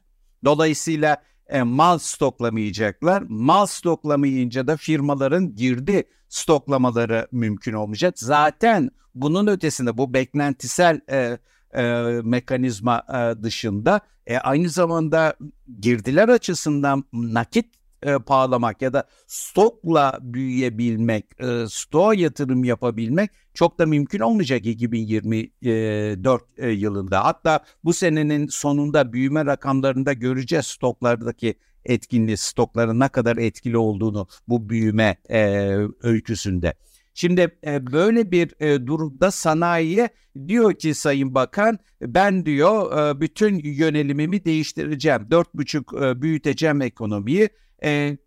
[0.45, 3.23] Dolayısıyla e, mal stoklamayacaklar.
[3.29, 8.19] Mal stoklamayınca da firmaların girdi stoklamaları mümkün olmayacak.
[8.19, 11.37] Zaten bunun ötesinde bu beklentisel e,
[11.75, 11.83] e,
[12.23, 15.35] mekanizma e, dışında e, aynı zamanda
[15.79, 17.65] girdiler açısından nakit
[18.05, 26.43] e, bağlamak ya da stokla büyüyebilmek, e, stoğa yatırım yapabilmek çok da mümkün olmayacak 2024
[26.57, 27.25] e, yılında.
[27.25, 31.55] Hatta bu senenin sonunda büyüme rakamlarında göreceğiz stoklardaki
[31.85, 36.73] etkinliği, stokların ne kadar etkili olduğunu bu büyüme e, öyküsünde.
[37.13, 40.09] Şimdi e, böyle bir e, durumda sanayiye
[40.47, 45.31] diyor ki Sayın Bakan ben diyor e, bütün yönelimimi değiştireceğim.
[45.31, 47.49] Dört buçuk e, büyüteceğim ekonomiyi
[47.83, 48.17] e,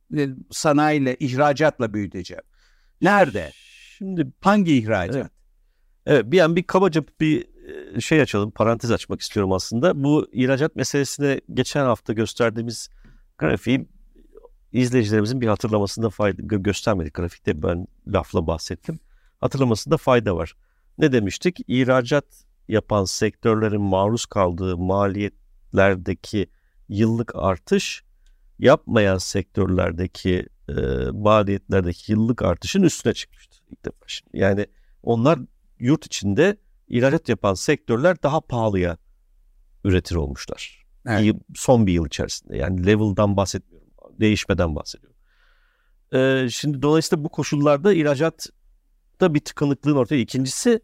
[0.51, 2.43] sanayiyle ihracatla büyüteceğim.
[3.01, 3.51] Nerede?
[3.99, 5.17] Şimdi Hangi ihracat?
[5.17, 5.31] Evet.
[6.07, 7.47] Evet bir an bir kabaca bir
[8.01, 10.05] şey açalım, parantez açmak istiyorum aslında.
[10.05, 12.91] Bu ihracat meselesine geçen hafta gösterdiğimiz
[13.39, 13.89] grafiği
[14.77, 17.15] izleyicilerimizin bir hatırlamasında fayda göstermedik.
[17.15, 18.99] Grafikte ben lafla bahsettim.
[19.41, 20.57] Hatırlamasında fayda var.
[20.99, 21.59] Ne demiştik?
[21.69, 22.25] İhracat
[22.69, 26.47] yapan sektörlerin maruz kaldığı maliyetlerdeki
[26.89, 28.03] yıllık artış
[28.59, 30.73] yapmayan sektörlerdeki e,
[31.13, 34.05] maliyetlerdeki yıllık artışın üstüne çıkmıştı ilk defa.
[34.07, 34.39] Şimdi.
[34.39, 34.67] Yani
[35.03, 35.39] onlar
[35.79, 36.57] yurt içinde
[36.89, 38.97] ihracat yapan sektörler daha pahalıya
[39.85, 40.87] üretir olmuşlar.
[41.09, 41.37] Evet.
[41.55, 42.57] Son bir yıl içerisinde.
[42.57, 43.76] Yani level'dan bahsetmiyorum.
[44.21, 45.17] Değişmeden bahsediyorum.
[46.15, 50.21] Ee, şimdi dolayısıyla bu koşullarda ihracatta bir tıkanıklığın ortaya.
[50.21, 50.81] İkincisi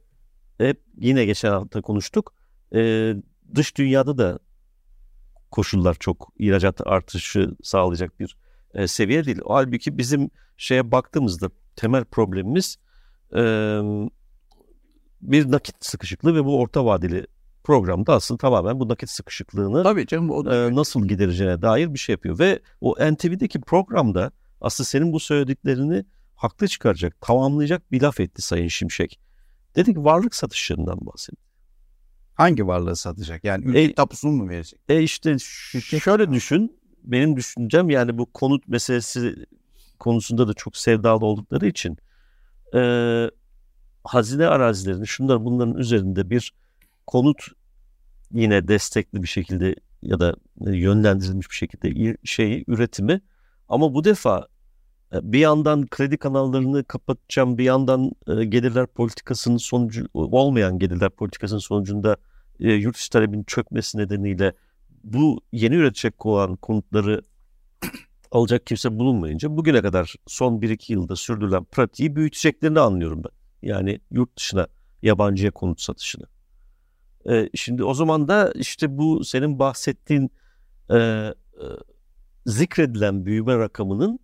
[0.58, 2.34] hep yine geçen hafta konuştuk.
[2.74, 3.14] Ee,
[3.54, 4.38] dış dünyada da
[5.50, 8.36] koşullar çok ihracat artışı sağlayacak bir
[8.74, 9.38] e, seviye değil.
[9.46, 12.76] Halbuki bizim şeye baktığımızda temel problemimiz
[13.36, 13.42] e,
[15.22, 17.26] bir nakit sıkışıklığı ve bu orta vadeli
[17.64, 21.98] programda aslında tamamen bu nakit sıkışıklığını Tabii canım o da e, nasıl gidereceğine dair bir
[21.98, 22.38] şey yapıyor.
[22.38, 28.68] Ve o NTV'deki programda aslında senin bu söylediklerini haklı çıkaracak, tamamlayacak bir laf etti Sayın
[28.68, 29.20] Şimşek.
[29.76, 31.42] Dedik varlık satışlarından bahsetti.
[32.34, 33.44] hangi varlığı satacak?
[33.44, 34.80] Yani ülke E- tapusunu mu verecek?
[34.88, 39.34] E işte ş- şöyle düşün, benim düşüncem yani bu konut meselesi
[39.98, 41.98] konusunda da çok sevdalı oldukları için
[42.74, 42.80] e,
[44.04, 46.52] hazine arazilerini şunlar bunların üzerinde bir
[47.06, 47.46] konut
[48.32, 53.20] yine destekli bir şekilde ya da yönlendirilmiş bir şekilde şeyi üretimi
[53.68, 54.46] ama bu defa
[55.14, 61.60] e, bir yandan kredi kanallarını kapatacağım bir yandan e, gelirler politikasının sonucu olmayan gelirler politikasının
[61.60, 62.16] sonucunda
[62.60, 64.52] e, yurt dışı talebinin çökmesi nedeniyle
[65.04, 67.22] bu yeni üretecek olan konutları
[68.30, 73.68] alacak kimse bulunmayınca bugüne kadar son 1-2 yılda sürdürülen pratiği büyüteceklerini anlıyorum ben.
[73.68, 74.66] Yani yurt dışına
[75.02, 76.31] yabancıya konut satışını.
[77.30, 80.30] Ee, şimdi o zaman da işte bu senin bahsettiğin
[80.90, 81.32] e, e,
[82.46, 84.18] zikredilen büyüme rakamının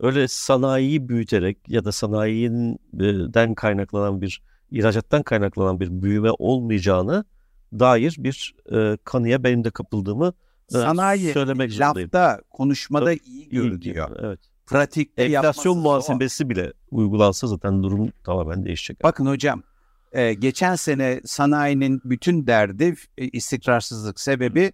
[0.00, 7.24] öyle sanayiyi büyüterek ya da sanayiden kaynaklanan bir ihracattan kaynaklanan bir büyüme olmayacağına
[7.72, 10.32] dair bir e, kanıya benim de kapıldığımı
[10.74, 12.10] e, Sanayi söylemek zorundayım.
[12.14, 14.16] lafta, konuşmada iyi İyi görülüyor.
[14.22, 14.40] Evet.
[14.66, 19.02] Pratikte Enflasyon muhasebesi bile uygulansa zaten durum tamamen değişecek.
[19.02, 19.62] Bakın hocam,
[20.12, 24.72] e, geçen sene sanayinin bütün derdi e, istikrarsızlık sebebi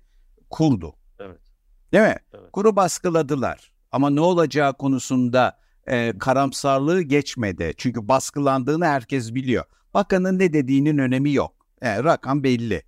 [0.50, 0.94] kurdu.
[1.20, 1.40] Evet.
[1.92, 2.16] Değil mi?
[2.34, 2.52] Evet.
[2.52, 3.72] Kuru baskıladılar.
[3.92, 7.74] Ama ne olacağı konusunda e, karamsarlığı geçmedi.
[7.76, 9.64] Çünkü baskılandığını herkes biliyor.
[9.94, 11.52] Bakanın ne dediğinin önemi yok.
[11.82, 12.82] E, rakam belli.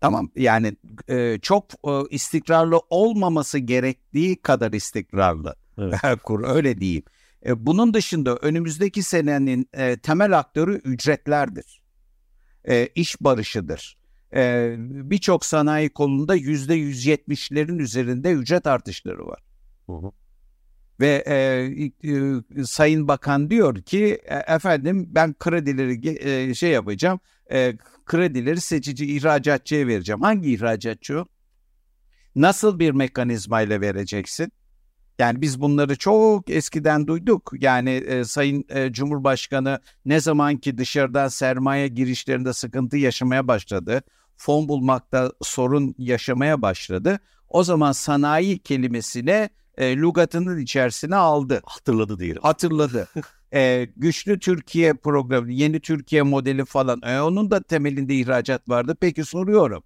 [0.00, 0.76] Tamam yani
[1.08, 5.56] e, çok e, istikrarlı olmaması gerektiği kadar istikrarlı.
[5.78, 6.00] Evet.
[6.22, 7.02] Kur öyle diyeyim.
[7.46, 11.79] E, bunun dışında önümüzdeki senenin e, temel aktörü ücretlerdir.
[12.68, 13.98] E, iş barışıdır.
[14.34, 19.42] E, Birçok sanayi kolunda yüzde yüz yetmişlerin üzerinde ücret artışları var.
[19.86, 20.10] Hı hı.
[21.00, 21.34] Ve e,
[22.10, 27.20] e, Sayın Bakan diyor ki e, efendim ben kredileri e, şey yapacağım,
[27.52, 30.20] e, kredileri seçici ihracatçıya vereceğim.
[30.22, 31.26] Hangi ihracatçı o?
[32.36, 34.52] Nasıl bir mekanizmayla vereceksin?
[35.20, 37.52] Yani biz bunları çok eskiden duyduk.
[37.60, 44.02] Yani e, Sayın e, Cumhurbaşkanı ne zaman ki dışarıdan sermaye girişlerinde sıkıntı yaşamaya başladı,
[44.36, 47.18] fon bulmakta sorun yaşamaya başladı.
[47.48, 52.42] O zaman sanayi kelimesine e, lügatının içerisine aldı Hatırladı diyelim.
[52.42, 53.08] hatırladı.
[53.54, 57.02] Ee, güçlü Türkiye programı, yeni Türkiye modeli falan.
[57.02, 58.96] E, onun da temelinde ihracat vardı.
[59.00, 59.82] Peki soruyorum.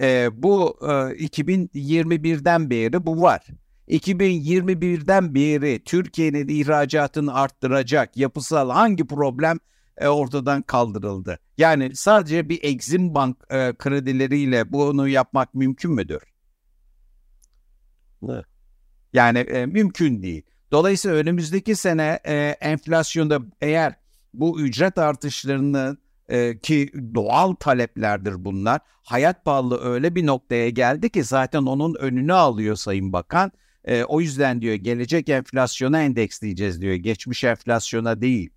[0.00, 3.42] Ee, bu e, 2021'den beri bu var.
[3.88, 9.58] 2021'den beri Türkiye'nin ihracatını arttıracak yapısal hangi problem
[9.98, 11.38] e, ortadan kaldırıldı?
[11.58, 16.22] Yani sadece bir Exim Bank e, kredileriyle bunu yapmak mümkün müdür?
[18.22, 18.42] Ne?
[19.12, 20.42] Yani e, mümkün değil.
[20.72, 23.94] Dolayısıyla önümüzdeki sene e, enflasyonda eğer
[24.34, 25.96] bu ücret artışlarını
[26.28, 28.80] e, ki doğal taleplerdir bunlar.
[29.02, 33.52] Hayat pahalılığı öyle bir noktaya geldi ki zaten onun önünü alıyor Sayın Bakan.
[33.84, 36.94] E, o yüzden diyor gelecek enflasyona endeksleyeceğiz diyor.
[36.94, 38.50] Geçmiş enflasyona değil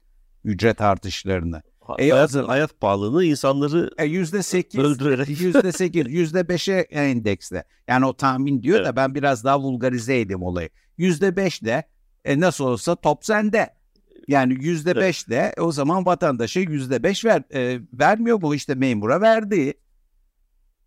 [0.43, 1.61] ücret artışlarını.
[1.99, 5.29] E, hayat, hayat pahalılığı insanları E, Yüzde sekiz, Öldürerek.
[5.41, 7.63] yüzde sekiz, yüzde beşe endeksle.
[7.87, 8.95] Yani o tahmin diyor da Evet.
[8.95, 10.69] ben biraz daha vulgarize edeyim olayı.
[10.97, 11.83] Yüzde beş de
[12.25, 13.77] e, nasıl olsa top sende.
[14.27, 19.21] Yani yüzde beş de o zaman vatandaşa yüzde beş ver, e, vermiyor bu işte memura
[19.21, 19.73] verdi.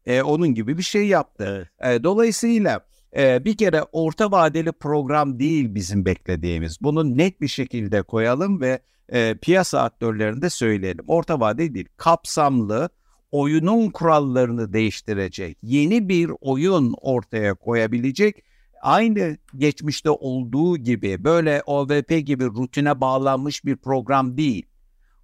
[0.06, 1.70] E, onun gibi bir şey yaptı.
[1.80, 2.00] Evet.
[2.00, 2.80] E, dolayısıyla
[3.16, 6.78] e, bir kere orta vadeli program değil bizim beklediğimiz.
[6.80, 11.04] Bunu net bir şekilde koyalım ve e, piyasa aktörlerine de söyleyelim.
[11.08, 12.88] Orta vadeli değil, kapsamlı
[13.32, 18.44] oyunun kurallarını değiştirecek, yeni bir oyun ortaya koyabilecek
[18.82, 24.66] aynı geçmişte olduğu gibi böyle OVP gibi rutine bağlanmış bir program değil.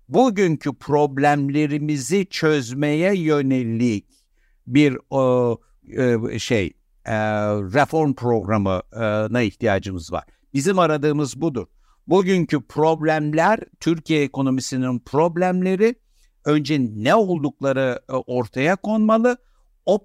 [0.09, 4.07] Bugünkü problemlerimizi çözmeye yönelik
[4.67, 5.59] bir o,
[5.99, 6.73] e, şey
[7.07, 7.15] e,
[7.75, 10.25] reform programına ihtiyacımız var.
[10.55, 11.67] Bizim aradığımız budur.
[12.07, 15.95] Bugünkü problemler Türkiye ekonomisinin problemleri
[16.45, 19.37] önce ne oldukları e, ortaya konmalı.
[19.87, 20.03] O e,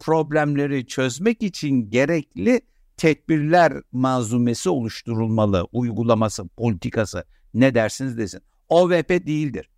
[0.00, 2.60] problemleri çözmek için gerekli
[2.96, 8.40] tedbirler manzumesi oluşturulmalı, uygulaması, politikası ne dersiniz desin.
[8.68, 9.68] OVP değildir.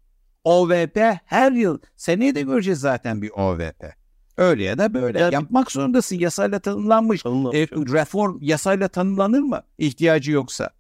[0.45, 4.04] OVP her yıl, seneye de göreceğiz zaten bir OVP.
[4.37, 5.21] Öyle ya da böyle.
[5.21, 6.19] Yani- Yapmak zorundasın.
[6.19, 7.27] Yasayla tanımlanmış.
[7.27, 7.31] E,
[7.71, 10.71] reform yasayla tanımlanır mı ihtiyacı yoksa?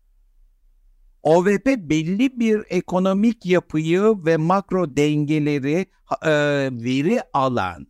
[1.23, 5.87] OVP belli bir ekonomik yapıyı ve makro dengeleri
[6.23, 6.31] e,
[6.73, 7.87] veri alan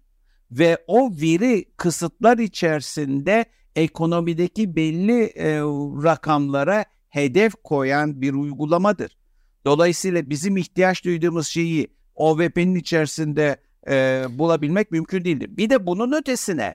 [0.51, 3.45] ve o veri kısıtlar içerisinde
[3.77, 5.61] ekonomideki belli e,
[6.05, 9.17] rakamlara hedef koyan bir uygulamadır.
[9.65, 13.57] Dolayısıyla bizim ihtiyaç duyduğumuz şeyi OVP'nin içerisinde
[13.89, 15.51] e, bulabilmek mümkün değildir.
[15.57, 16.75] Bir de bunun ötesine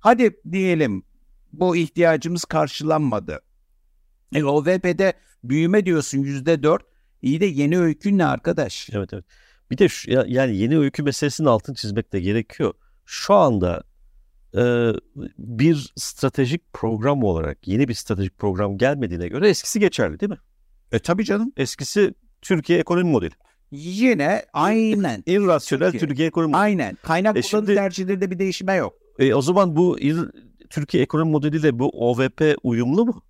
[0.00, 1.02] hadi diyelim
[1.52, 3.40] bu ihtiyacımız karşılanmadı.
[4.34, 5.12] E, OVP'de
[5.44, 6.82] büyüme diyorsun yüzde dört.
[7.22, 8.90] İyi de yeni öykün ne arkadaş?
[8.92, 9.24] Evet evet.
[9.70, 12.74] Bir de şu, ya- yani yeni öykü meselesinin altını çizmek de gerekiyor.
[13.06, 13.82] Şu anda
[14.56, 14.92] e,
[15.38, 20.38] bir stratejik program olarak yeni bir stratejik program gelmediğine göre eskisi geçerli değil mi?
[20.92, 21.52] E tabii canım.
[21.56, 23.34] Eskisi Türkiye ekonomi modeli.
[23.70, 25.24] Yine aynen.
[25.26, 26.08] En rasyonel Türkiye.
[26.08, 26.98] Türkiye, ekonomi aynen.
[27.02, 28.94] Kaynak E kullanım tercihlerinde bir değişme yok.
[29.18, 29.98] E, o zaman bu
[30.70, 33.22] Türkiye ekonomi modeliyle bu OVP uyumlu mu?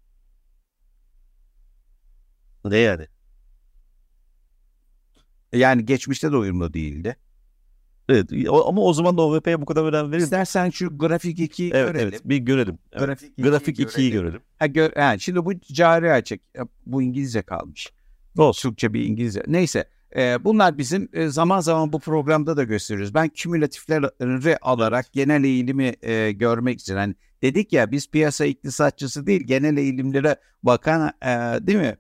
[2.65, 3.07] Ne yani?
[5.53, 7.17] Yani geçmişte de uyumlu değildi.
[8.09, 8.31] Evet,
[8.67, 10.23] ama o zaman da OVP'ye bu kadar önem verir.
[10.23, 12.09] İstersen şu grafik 2'yi Evet, görelim.
[12.09, 12.79] evet bir görelim.
[12.93, 13.07] Evet.
[13.07, 14.41] Grafik 2'yi Grafik 2'yi görelim.
[14.59, 16.41] Ha, gör, ha, şimdi bu cari açık.
[16.55, 17.93] Ya, Bu İngilizce kalmış.
[18.39, 18.69] Olsun.
[18.69, 19.43] Türkçe bir İngilizce.
[19.47, 19.85] Neyse.
[20.17, 23.15] E, bunlar bizim e, zaman zaman bu programda da gösteriyoruz.
[23.15, 26.97] Ben kümülatifleri alarak genel eğilimi e, görmek için.
[26.97, 31.29] Hani dedik ya biz piyasa iktisatçısı değil genel eğilimlere bakan e,
[31.67, 31.97] değil mi?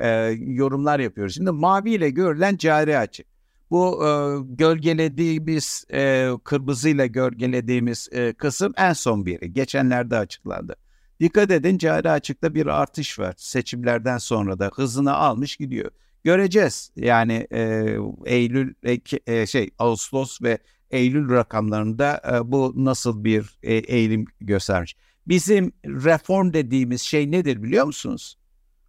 [0.00, 1.34] E, yorumlar yapıyoruz.
[1.34, 3.26] Şimdi maviyle görülen cari açık.
[3.70, 4.10] Bu e,
[4.54, 9.52] gölgelediğimiz, e, kırmızıyla gölgelediğimiz e, kısım en son biri.
[9.52, 10.76] Geçenlerde açıklandı.
[11.20, 13.34] Dikkat edin cari açıkta bir artış var.
[13.36, 15.90] Seçimlerden sonra da hızını almış gidiyor.
[16.24, 16.90] Göreceğiz.
[16.96, 20.58] Yani e, Eylül, Ek- e, şey Ağustos ve
[20.90, 24.96] Eylül rakamlarında e, bu nasıl bir e, eğilim göstermiş.
[25.26, 28.38] Bizim reform dediğimiz şey nedir biliyor musunuz?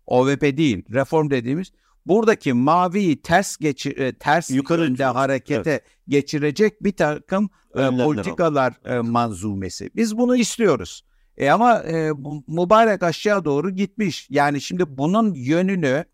[0.05, 1.71] OVP değil, reform dediğimiz
[2.05, 9.89] buradaki maviyi ters geçir e, ters Yukarı harekete geçirecek bir takım e, politikalar e, manzumesi.
[9.95, 11.05] Biz bunu istiyoruz.
[11.37, 12.11] E ama e,
[12.47, 14.27] mübarek aşağı doğru gitmiş.
[14.29, 16.05] Yani şimdi bunun yönünü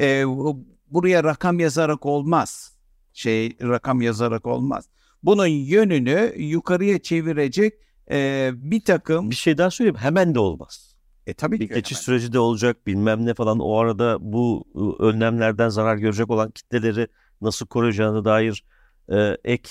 [0.00, 2.72] e, bu- buraya rakam yazarak olmaz.
[3.12, 4.88] Şey rakam yazarak olmaz.
[5.22, 7.74] Bunun yönünü yukarıya çevirecek
[8.10, 9.96] e, bir takım Bir şey daha söyleyeyim.
[9.96, 10.96] Hemen de olmaz.
[11.26, 12.02] e tabii Bir ki geçiş hemen.
[12.02, 13.58] süreci de olacak bilmem ne falan.
[13.58, 17.08] O arada bu ı, önlemlerden zarar görecek olan kitleleri
[17.40, 18.64] nasıl koruyacağına dair
[19.12, 19.70] e, ek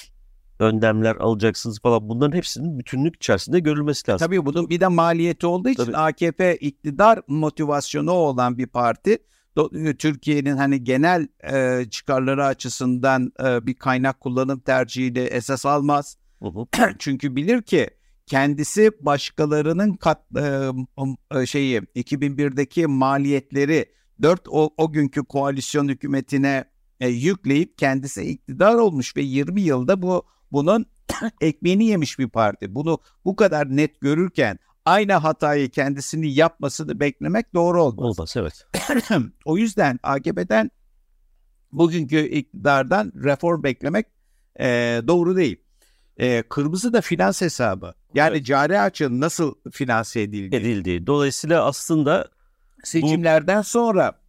[0.60, 2.10] önlemler alacaksınız falan.
[2.10, 4.28] Bunların hepsinin bütünlük içerisinde görülmesi lazım.
[4.28, 5.98] Tabii bunun bir de maliyeti olduğu için Tabii.
[5.98, 9.18] AKP iktidar motivasyonu olan bir parti.
[9.58, 16.18] Do- Türkiye'nin hani genel e, çıkarları açısından e, bir kaynak kullanım tercihini esas almaz.
[17.00, 17.90] Çünkü bilir ki
[18.26, 20.72] kendisi başkalarının kat e,
[21.40, 23.86] e, şeyi 2001'deki maliyetleri
[24.22, 26.66] 4 o, o günkü koalisyon hükümetine
[27.00, 30.86] e, yükleyip kendisi iktidar olmuş ve 20 yılda bu bunun
[31.42, 32.76] ekmeğini yemiş bir parti.
[32.76, 38.20] Bunu bu kadar net görürken aynı hatayı kendisini yapmasını beklemek doğru olmaz.
[38.20, 38.66] Olmaz evet.
[39.46, 40.72] o yüzden AKP'den
[41.72, 44.06] bugünkü iktidardan reform beklemek
[44.60, 44.66] e,
[45.08, 45.62] doğru değil.
[46.18, 47.94] E, kırmızı da finans hesabı.
[48.14, 48.46] Yani Evet.
[48.46, 50.62] cari açığın nasıl finanse edildiği.
[50.62, 51.08] Edildi.
[51.08, 52.30] Dolayısıyla aslında
[52.84, 54.20] Seçimlerden sonra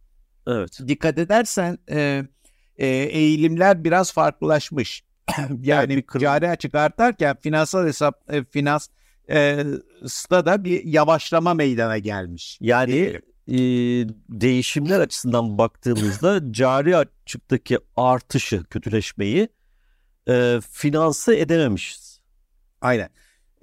[0.47, 0.79] evet.
[0.87, 2.23] dikkat edersen e,
[2.77, 5.03] e, eğilimler biraz farklılaşmış.
[5.61, 8.87] yani Evet, bir kırm- cari açık artarken finansal hesap e, finans
[9.29, 9.65] e,
[10.31, 12.57] da bir yavaşlama meydana gelmiş.
[12.61, 13.57] Yani e,
[14.29, 19.49] değişimler açısından baktığımızda cari açıktaki artışı, kötüleşmeyi
[20.29, 22.19] e, finanse edememişiz.
[22.81, 23.09] Aynen.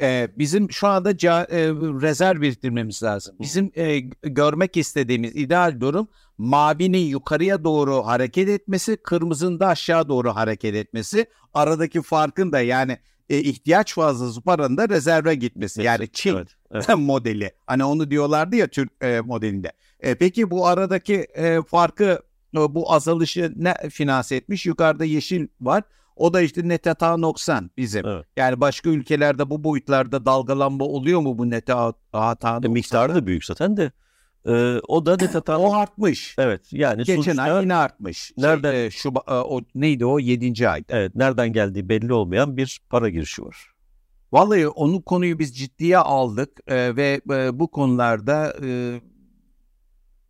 [0.03, 1.69] Ee, bizim şu anda ca, e,
[2.03, 3.37] rezerv biriktirmemiz lazım.
[3.41, 6.09] Bizim e, görmek istediğimiz ideal durum
[6.39, 11.27] mavinin yukarıya doğru hareket etmesi, kırmızının da aşağı doğru hareket etmesi.
[11.55, 12.99] Aradaki farkın da yani
[13.31, 15.83] e, ihtiyaç fazlası paranın da rezerve gitmesi.
[15.83, 16.89] Yani Çin evet, evet.
[16.97, 17.53] modeli.
[17.67, 19.73] Hani onu diyorlardı ya Türk e, modelinde.
[20.01, 22.23] E, peki bu aradaki e, farkı
[22.55, 24.67] bu azalışı ne finanse etmiş?
[24.67, 25.83] Yukarıda yeşil var.
[26.17, 28.07] O da işte net hata noksan bizim.
[28.07, 28.25] Evet.
[28.37, 31.69] Yani başka ülkelerde bu boyutlarda dalgalanma oluyor mu bu net
[32.13, 33.93] hata e, Miktarı da büyük zaten de.
[34.47, 35.59] Ee, o da net hata.
[35.59, 36.35] o artmış.
[36.39, 36.73] Evet.
[36.73, 38.19] Yani Geçen sonuçta, ay yine artmış.
[38.19, 38.73] Şey, nereden?
[38.73, 40.19] Şey, e, şu, e, o, neydi o?
[40.19, 40.69] 7.
[40.69, 40.87] ayda.
[40.89, 41.15] Evet.
[41.15, 43.57] Nereden geldiği belli olmayan bir para girişi var.
[44.33, 49.01] Vallahi onu konuyu biz ciddiye aldık e, ve e, bu konularda e,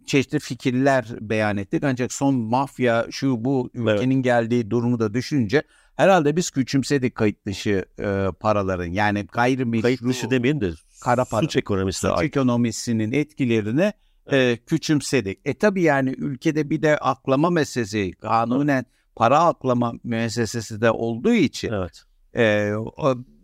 [0.07, 1.85] çeşitli fikirler beyan ettik.
[1.85, 4.25] Ancak son mafya şu bu ülkenin evet.
[4.25, 5.63] geldiği durumu da düşünce
[6.01, 10.71] herhalde biz küçümsedik kayıt dışı e, paraların yani gayrimeşru kayıt dışı demeyin de
[11.03, 13.93] kara para, suç ekonomisi suç ekonomisinin etkilerini
[14.33, 15.41] e, küçümsedik.
[15.45, 18.87] E tabi yani ülkede bir de aklama meselesi kanunen
[19.17, 22.03] para aklama müessesesi de olduğu için evet.
[22.37, 22.73] e,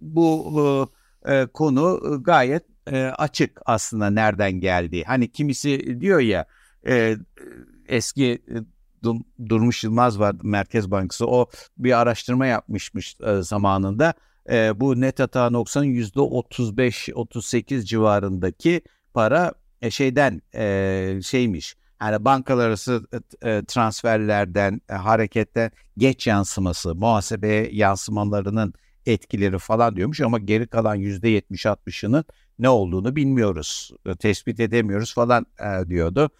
[0.00, 0.88] bu
[1.26, 5.04] e, konu gayet e, açık aslında nereden geldiği.
[5.04, 6.46] Hani kimisi diyor ya
[6.86, 7.16] e,
[7.88, 8.56] eski e,
[9.48, 11.46] Durmuş Yılmaz var Merkez Bankası o
[11.78, 14.14] bir araştırma yapmışmış e, zamanında.
[14.50, 18.80] E, bu net hata noksanın yüzde 35-38 civarındaki
[19.14, 20.42] para e, şeyden
[21.20, 21.76] şeymiş.
[22.02, 23.06] Yani bankalar arası
[23.68, 28.74] transferlerden, e, hareketten geç yansıması, muhasebe yansımalarının
[29.06, 32.24] etkileri falan diyormuş ama geri kalan yüzde 70-60'ının
[32.58, 35.46] ne olduğunu bilmiyoruz, tespit edemiyoruz falan
[35.88, 36.30] diyordu.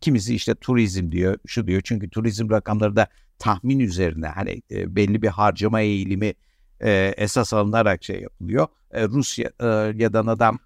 [0.00, 1.80] Kimisi işte turizm diyor, şu diyor.
[1.84, 3.06] Çünkü turizm rakamları da
[3.38, 6.34] tahmin üzerine hani e, belli bir harcama eğilimi
[6.80, 8.66] e, esas alınarak şey yapılıyor.
[8.90, 9.66] E, Rusya e,
[9.96, 10.58] ya adam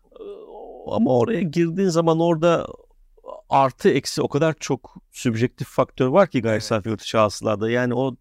[0.86, 2.66] ama oraya girdiğin zaman orada
[3.48, 7.70] artı eksi o kadar çok sübjektif faktör var ki gayri safi yurt hasılada.
[7.70, 8.16] Yani o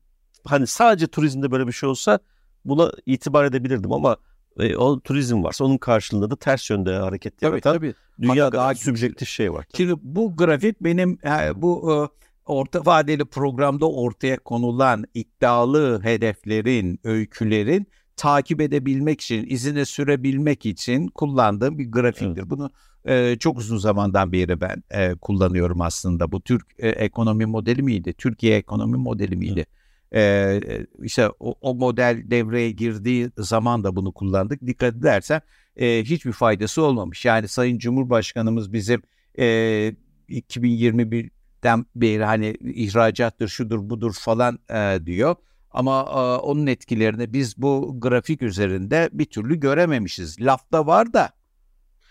[0.46, 2.20] hani sadece turizmde böyle bir şey olsa
[2.66, 4.18] buna itibar edebilirdim ama
[4.60, 7.94] e, o turizm varsa onun karşılığında da ters yönde hareket tabii, yaratan tabii.
[8.22, 9.64] dünya daha sübjektif şey var.
[9.64, 9.78] Tabii.
[9.78, 11.18] Şimdi bu grafik benim
[11.56, 11.96] bu e,
[12.46, 17.88] orta vadeli programda ortaya konulan iddialı hedeflerin, öykülerin
[18.18, 22.42] takip edebilmek için, izine sürebilmek için kullandığım bir grafiktir.
[22.42, 22.50] Evet.
[22.50, 22.72] Bunu
[23.06, 26.32] e, çok uzun zamandan beri ben e, kullanıyorum aslında.
[26.32, 28.14] Bu Türk e, ekonomi modeli miydi?
[28.14, 29.54] Türkiye ekonomi modeli miydi?
[29.56, 29.75] Evet.
[30.16, 30.62] Ee,
[31.02, 34.66] işte o, o model devreye girdiği zaman da bunu kullandık.
[34.68, 35.42] Dikkat edersen
[35.78, 37.26] e, hiçbir faydası olmamış.
[37.26, 39.02] Yani Sayın Cumhurbaşkanımız bizim
[39.40, 39.46] e,
[40.30, 45.36] 2021'den beri hani ihracattır, şudur, budur falan e, diyor.
[45.72, 50.42] Ama e, onun etkilerini biz bu grafik üzerinde bir türlü görememişiz.
[50.42, 51.30] Lafta var da.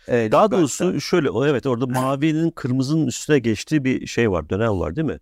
[0.09, 4.97] E, Daha doğrusu şöyle, evet orada mavinin kırmızının üstüne geçtiği bir şey var, dönem var
[4.97, 5.19] değil mi?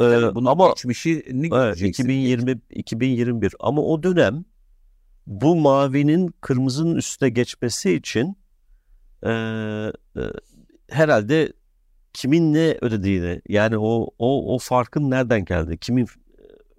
[0.00, 4.44] Ee, Bunun ama geçmişini evet, 2020 2021 ama o dönem
[5.26, 8.36] bu mavinin kırmızının üstüne geçmesi için
[9.22, 9.92] e, e,
[10.90, 11.52] herhalde
[12.12, 16.06] kimin ne ödediğini yani o o o farkın nereden geldi kimin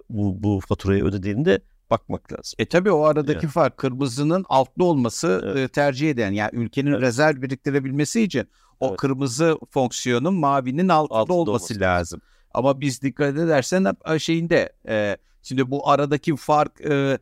[0.10, 1.60] bu bu faturayı ödediğini de
[1.90, 2.56] bakmak lazım.
[2.60, 3.54] E tabi o aradaki evet.
[3.54, 5.58] fark kırmızının altlı olması evet.
[5.58, 7.02] E, tercih eden yani ülkenin evet.
[7.02, 8.48] rezerv biriktirebilmesi için
[8.80, 8.98] o evet.
[8.98, 12.22] kırmızı fonksiyonun mavinin altında, altında olması, olması lazım.
[12.54, 13.86] Ama biz dikkat edersen
[14.18, 17.18] şeyinde e, şimdi bu aradaki fark e,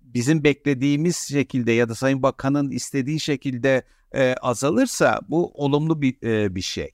[0.00, 3.82] bizim beklediğimiz şekilde ya da Sayın Bakan'ın istediği şekilde
[4.14, 6.90] e, azalırsa bu olumlu bir e, bir şey.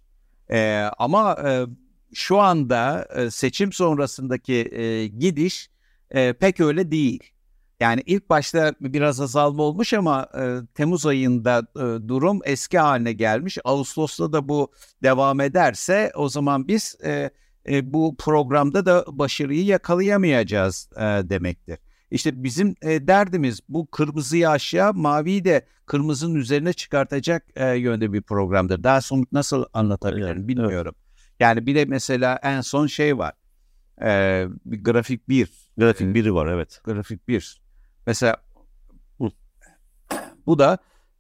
[0.51, 1.66] E, ama e,
[2.14, 5.70] şu anda e, seçim sonrasındaki e, gidiş
[6.11, 7.32] e, pek öyle değil.
[7.80, 13.59] Yani ilk başta biraz azalma olmuş ama e, Temmuz ayında e, durum eski haline gelmiş.
[13.64, 14.72] Ağustos'ta da bu
[15.03, 17.30] devam ederse o zaman biz e,
[17.68, 21.78] e, bu programda da başarıyı yakalayamayacağız e, demektir.
[22.11, 28.22] İşte bizim e, derdimiz bu kırmızıyı aşağı, maviyi de kırmızının üzerine çıkartacak e, yönde bir
[28.22, 28.82] programdır.
[28.82, 30.94] Daha somut nasıl anlatabilirim evet, bilmiyorum.
[30.98, 31.30] Evet.
[31.40, 33.32] Yani bir de mesela en son şey var.
[34.02, 35.50] E, bir grafik bir.
[35.78, 36.80] Grafik e, biri var evet.
[36.84, 37.61] Grafik bir.
[38.06, 38.36] Mesela
[40.46, 40.78] bu da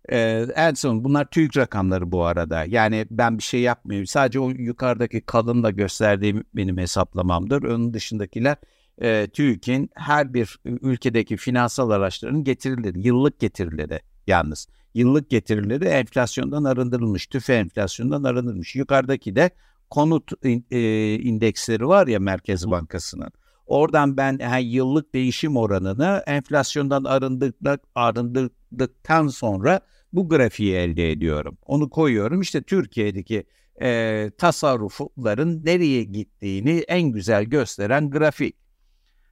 [0.08, 2.64] ee, en son bunlar TÜİK rakamları bu arada.
[2.64, 4.06] Yani ben bir şey yapmıyorum.
[4.06, 7.62] Sadece o yukarıdaki kalınla gösterdiğim benim hesaplamamdır.
[7.62, 8.56] Onun dışındakiler
[9.02, 14.68] e, TÜİK'in her bir ülkedeki finansal araçların getirileri, yıllık getirileri yalnız.
[14.94, 17.26] yıllık getirileri enflasyondan arındırılmış.
[17.26, 18.76] TÜFE enflasyondan arındırılmış.
[18.76, 19.50] Yukarıdaki de
[19.90, 20.32] konut
[20.70, 23.32] e, indeksleri var ya Merkez Bankası'nın.
[23.70, 29.80] Oradan ben yani yıllık değişim oranını enflasyondan arındırdık, arındırdıktan sonra
[30.12, 31.58] bu grafiği elde ediyorum.
[31.66, 32.40] Onu koyuyorum.
[32.40, 33.44] İşte Türkiye'deki
[33.82, 38.56] e, tasarrufların nereye gittiğini en güzel gösteren grafik.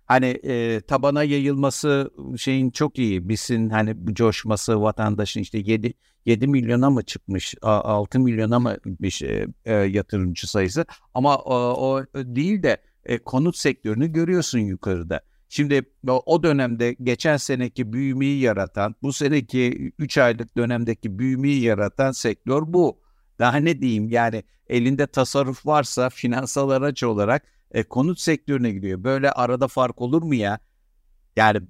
[0.06, 3.28] Hani e, tabana yayılması şeyin çok iyi.
[3.28, 5.94] Bizin hani coşması vatandaşın işte 7
[6.26, 10.86] 7 milyona mı çıkmış, 6 milyona mı gitmiş e, e, yatırımcı sayısı.
[11.14, 15.20] Ama o, o değil de e, konut sektörünü görüyorsun yukarıda.
[15.48, 22.62] Şimdi o dönemde geçen seneki büyümeyi yaratan, bu seneki 3 aylık dönemdeki büyümeyi yaratan sektör
[22.66, 23.00] bu.
[23.38, 29.04] Daha ne diyeyim yani elinde tasarruf varsa finansal araç olarak e, konut sektörüne gidiyor.
[29.04, 30.58] Böyle arada fark olur mu ya?
[31.36, 31.60] Yani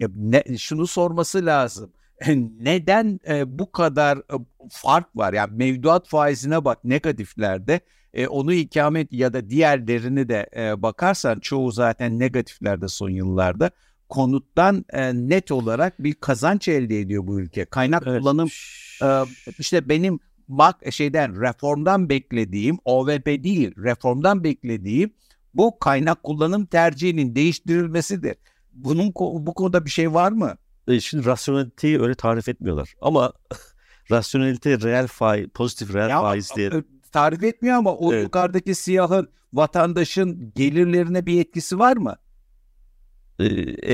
[0.00, 1.92] ya ne, şunu sorması lazım.
[2.60, 4.36] Neden e, bu kadar e,
[4.70, 5.32] fark var?
[5.32, 7.80] Yani mevduat faizine bak negatiflerde
[8.14, 13.70] e, onu ikamet ya da diğerlerini de e, bakarsan çoğu zaten negatiflerde son yıllarda
[14.08, 17.64] konuttan e, net olarak bir kazanç elde ediyor bu ülke.
[17.64, 18.20] Kaynak evet.
[18.20, 18.48] kullanım
[19.02, 19.08] e,
[19.58, 25.12] işte benim bak şeyden reformdan beklediğim OVP değil reformdan beklediğim
[25.54, 28.36] bu kaynak kullanım tercihinin değiştirilmesidir.
[28.72, 30.56] Bunun bu konuda bir şey var mı?
[30.88, 33.32] E, şimdi rasyoneliteyi öyle tarif etmiyorlar ama
[34.10, 36.70] rasyonelite reel faiz, pozitif reel ya, faiz diye
[37.12, 38.24] tarif etmiyor ama o evet.
[38.24, 42.16] yukarıdaki siyahın vatandaşın gelirlerine bir etkisi var mı?
[43.38, 43.44] Ee,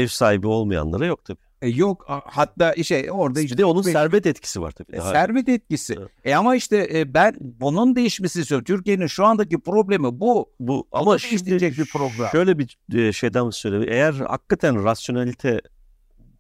[0.01, 1.39] ev sahibi olmayanlara yok tabii.
[1.63, 4.97] E, yok hatta işte orada işte bir de onun benim, servet etkisi var tabii.
[4.97, 5.97] E, servet etkisi.
[5.99, 6.09] Evet.
[6.25, 8.65] E ama işte e, ben bunun değişmesi istiyorum.
[8.65, 10.51] Türkiye'nin şu andaki problemi bu.
[10.61, 12.29] Bu ama şimdi bir program.
[12.33, 13.87] Şöyle bir e, şeyden söyleyeyim.
[13.89, 15.61] Eğer hakikaten rasyonelite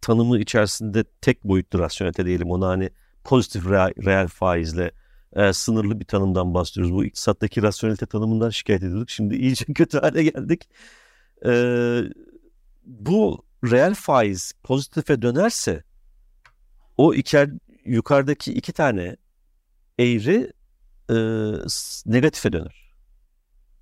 [0.00, 2.90] tanımı içerisinde tek boyutlu rasyonelite diyelim ona hani
[3.24, 4.90] pozitif reel, reel faizle
[5.32, 6.92] e, sınırlı bir tanımdan bahsediyoruz.
[6.92, 9.10] Bu iktisattaki rasyonelite tanımından şikayet ediyorduk.
[9.10, 10.68] Şimdi iyice kötü hale geldik.
[11.46, 11.52] E,
[12.84, 15.84] bu reel faiz pozitife dönerse
[16.96, 17.50] o iker,
[17.84, 19.16] yukarıdaki iki tane
[19.98, 20.52] eğri
[21.10, 21.16] e,
[22.06, 22.92] negatife döner.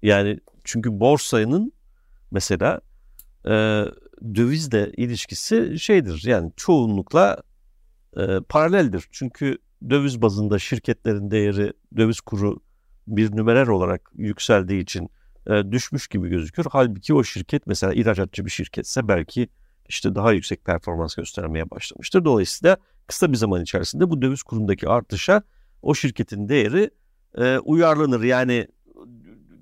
[0.02, 1.72] Yani çünkü borsanın
[2.30, 2.80] mesela
[3.48, 3.84] e,
[4.34, 7.42] dövizle ilişkisi şeydir yani çoğunlukla
[8.16, 9.08] e, paraleldir.
[9.10, 9.58] Çünkü
[9.90, 12.60] döviz bazında şirketlerin değeri, döviz kuru
[13.06, 15.10] bir numerer olarak yükseldiği için
[15.46, 16.66] e, düşmüş gibi gözüküyor.
[16.72, 19.48] Halbuki o şirket mesela ihracatçı bir şirketse belki
[19.88, 22.24] işte daha yüksek performans göstermeye başlamıştır.
[22.24, 25.42] Dolayısıyla kısa bir zaman içerisinde bu döviz kurundaki artışa
[25.82, 26.90] o şirketin değeri
[27.38, 28.22] e, uyarlanır.
[28.22, 28.66] Yani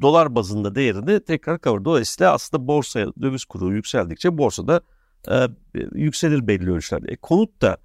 [0.01, 1.85] dolar bazında değerini tekrar kavur.
[1.85, 4.81] Dolayısıyla aslında borsaya döviz kuru yükseldikçe borsada
[5.31, 5.49] e,
[5.95, 7.13] yükselir belli ölçülerde.
[7.13, 7.77] E, konut da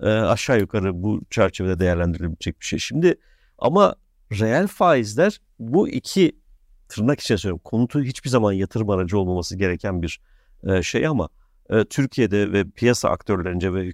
[0.00, 2.78] e, aşağı yukarı bu çerçevede değerlendirilebilecek bir şey.
[2.78, 3.14] Şimdi
[3.58, 3.94] ama
[4.32, 6.40] reel faizler bu iki
[6.88, 10.20] tırnak içine söylüyorum konutu hiçbir zaman yatırım aracı olmaması gereken bir
[10.64, 11.28] e, şey ama
[11.70, 13.92] e, Türkiye'de ve piyasa aktörlerince ve e,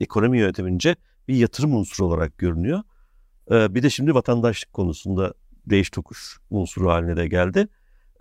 [0.00, 0.96] ekonomi yönetimince
[1.28, 2.82] bir yatırım unsuru olarak görünüyor.
[3.50, 5.34] E, bir de şimdi vatandaşlık konusunda
[5.66, 7.68] değiş tokuş unsuru haline de geldi.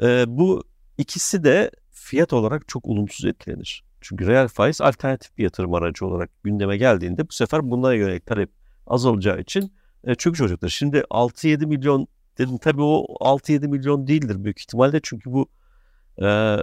[0.01, 0.63] E, bu
[0.97, 3.83] ikisi de fiyat olarak çok olumsuz etkilenir.
[4.01, 8.49] Çünkü reel faiz alternatif bir yatırım aracı olarak gündeme geldiğinde bu sefer bunlara yönelik talep
[8.87, 9.73] azalacağı için
[10.03, 10.69] e, çöküş olacaktır.
[10.69, 15.49] Şimdi 6-7 milyon dedim tabii o 6-7 milyon değildir büyük ihtimalle çünkü bu
[16.21, 16.57] e,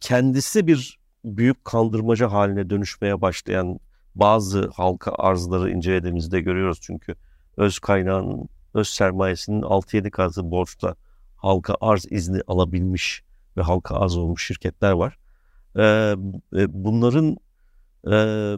[0.00, 3.80] kendisi bir büyük kandırmaca haline dönüşmeye başlayan
[4.14, 7.14] bazı halka arzları incelediğimizde görüyoruz çünkü
[7.56, 10.94] öz kaynağın, öz sermayesinin 6-7 katı borçla
[11.36, 13.22] halka arz izni alabilmiş
[13.56, 15.18] ve halka arz olmuş şirketler var.
[15.76, 16.14] Ee,
[16.68, 17.36] bunların
[18.10, 18.56] e,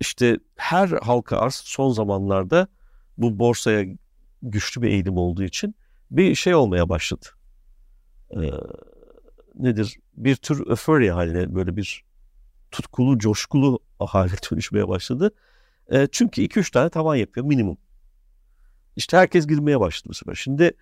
[0.00, 2.68] işte her halka arz son zamanlarda
[3.18, 3.86] bu borsaya
[4.42, 5.74] güçlü bir eğilim olduğu için
[6.10, 7.26] bir şey olmaya başladı.
[9.54, 9.96] Nedir?
[10.16, 12.04] Bir tür öförya haline böyle bir
[12.70, 15.30] tutkulu, coşkulu hale dönüşmeye başladı.
[15.90, 17.78] E, çünkü 2-3 tane tavan yapıyor minimum.
[19.00, 20.34] İşte herkes girmeye başladı sefer.
[20.34, 20.72] Şimdi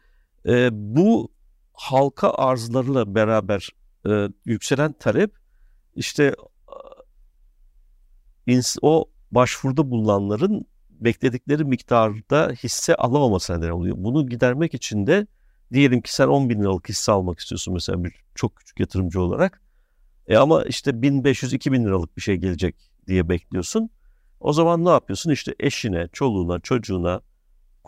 [0.47, 1.29] e, bu
[1.73, 3.69] halka arzlarıyla beraber
[4.09, 5.31] e, yükselen talep
[5.95, 6.35] işte
[8.83, 13.97] o başvuruda bulunanların bekledikleri miktarda hisse alamaması neden oluyor.
[13.99, 15.27] Bunu gidermek için de
[15.73, 19.63] diyelim ki sen 10 bin liralık hisse almak istiyorsun mesela bir çok küçük yatırımcı olarak.
[20.27, 23.91] E ama işte 1500-2000 liralık bir şey gelecek diye bekliyorsun.
[24.41, 25.31] O zaman ne yapıyorsun?
[25.31, 27.21] İşte eşine, çoluğuna, çocuğuna,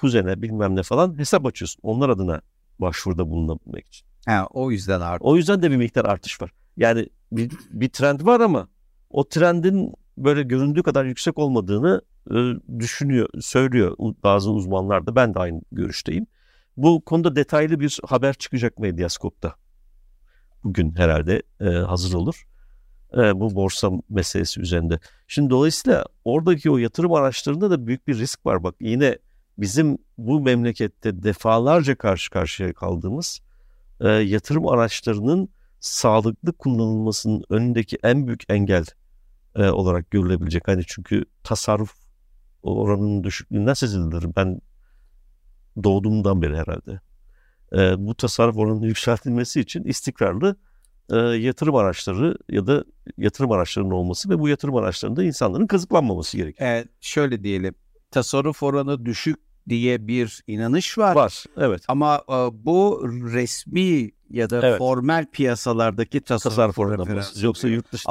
[0.01, 1.81] kuzene bilmem ne falan hesap açıyorsun.
[1.83, 2.41] Onlar adına
[2.79, 4.07] başvuruda bulunabilmek için.
[4.27, 5.25] Ha, o yüzden artık.
[5.25, 6.53] O yüzden de bir miktar artış var.
[6.77, 8.69] Yani bir, bir trend var ama
[9.11, 12.35] o trendin böyle göründüğü kadar yüksek olmadığını e,
[12.79, 16.27] düşünüyor, söylüyor bazı uzmanlar da ben de aynı görüşteyim.
[16.77, 19.55] Bu konuda detaylı bir haber çıkacak Medyaskop'ta.
[20.65, 22.47] Bugün herhalde e, hazır olur.
[23.17, 25.01] E, bu borsa meselesi üzerinde.
[25.29, 28.63] Şimdi dolayısıyla oradaki o yatırım araçlarında da büyük bir risk var.
[28.65, 29.19] Bak yine
[29.61, 33.41] bizim bu memlekette defalarca karşı karşıya kaldığımız
[34.01, 35.49] e, yatırım araçlarının
[35.81, 38.85] sağlıklı kullanılmasının önündeki en büyük engel
[39.57, 40.69] e, olarak görülebilecek.
[40.69, 41.95] Hani çünkü tasarruf
[42.63, 44.27] oranının düşüklüğünden sezilir.
[44.37, 44.61] Ben
[45.85, 47.01] doğduğumdan beri herhalde.
[47.73, 50.57] E, bu tasarruf oranının yükseltilmesi için istikrarlı
[51.11, 52.85] e, yatırım araçları ya da
[53.19, 56.71] yatırım araçlarının olması ve bu yatırım araçlarında insanların kazıklanmaması gerekiyor.
[56.71, 57.75] E, şöyle diyelim
[58.11, 61.15] tasarruf oranı düşük diye bir inanış var.
[61.17, 61.83] Var, evet.
[61.89, 62.33] Ama e,
[62.65, 63.03] bu
[63.33, 64.79] resmi ya da Evet.
[64.79, 67.07] formel piyasalardaki tasarruf, Tasarruf oranı oranı.
[67.09, 68.09] referans Yoksa yurt dışı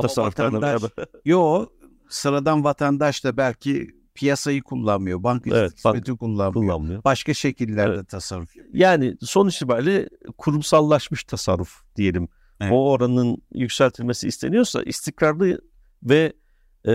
[0.62, 0.90] beraber.
[1.26, 1.66] Yo
[2.10, 5.24] sıradan vatandaş da belki piyasayı kullanmıyor.
[5.24, 6.54] Bankacılık Evet, bank- hizmeti kullanmıyor.
[6.74, 7.04] kullanmıyor.
[7.04, 8.76] Başka şekillerde tasarruf yapıyor.
[8.76, 12.28] Yani sonuç itibariyle kurumsallaşmış tasarruf diyelim.
[12.62, 12.72] Evet.
[12.72, 15.62] O oranın yükseltilmesi isteniyorsa istikrarlı
[16.04, 16.34] ve
[16.88, 16.92] e,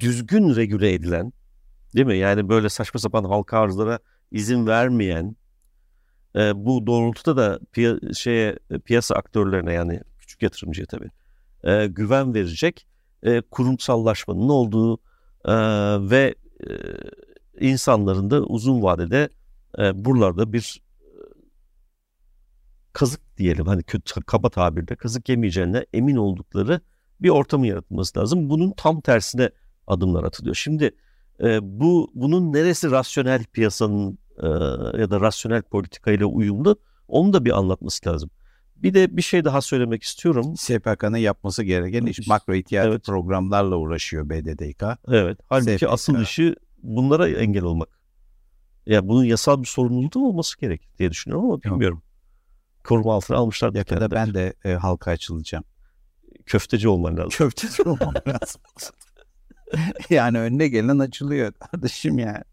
[0.00, 1.32] düzgün regüle edilen
[1.94, 2.16] değil mi?
[2.16, 3.98] Yani böyle saçma sapan halka arzlara
[4.30, 5.36] izin vermeyen
[6.36, 11.10] e, bu doğrultuda da piya- şeye e, piyasa aktörlerine yani küçük yatırımcıya tabii
[11.64, 12.86] e, güven verecek
[13.22, 14.98] e, kurumsallaşmanın olduğu
[15.44, 15.54] e,
[16.10, 16.70] ve e,
[17.66, 19.28] insanların da uzun vadede
[19.78, 20.82] e, buralarda bir
[22.92, 26.80] kazık diyelim hani kötü kaba tabirle kazık yemeyeceğine emin oldukları
[27.20, 28.50] bir ortamın yaratılması lazım.
[28.50, 29.50] Bunun tam tersine
[29.86, 30.54] adımlar atılıyor.
[30.54, 30.90] Şimdi
[31.42, 34.46] e, bu bunun neresi rasyonel piyasanın e,
[35.00, 36.76] ya da rasyonel politikayla uyumlu
[37.08, 38.30] onu da bir anlatması lazım.
[38.76, 40.56] Bir de bir şey daha söylemek istiyorum.
[40.56, 43.04] SPK'nın yapması gereken iş makro ihtiyati Evet.
[43.04, 44.84] programlarla uğraşıyor BDDK.
[45.08, 45.38] Evet.
[45.48, 45.88] Halbuki SPK.
[45.92, 47.88] asıl işi bunlara engel olmak.
[48.86, 52.02] Ya bunun yasal bir sorumluluğu olması gerek diye düşünüyorum ama bilmiyorum.
[52.84, 53.74] Koruma altına almışlar.
[53.74, 55.64] Yakında ben de e, halka açılacağım.
[56.46, 57.30] köfteci olman lazım.
[57.30, 58.60] Köfteci olmam lazım.
[60.10, 62.44] yani önüne gelen açılıyor kardeşim yani.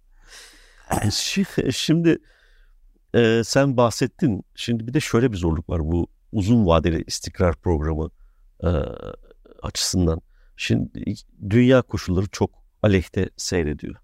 [0.92, 2.18] Şi- Şimdi
[3.16, 4.44] e, sen bahsettin.
[4.56, 8.10] Şimdi bir de şöyle bir zorluk var bu uzun vadeli istikrar programı
[8.64, 8.70] e,
[9.62, 10.22] açısından.
[10.58, 11.16] Şimdi
[11.50, 12.50] dünya koşulları çok
[12.84, 13.96] aleyhte seyrediyor.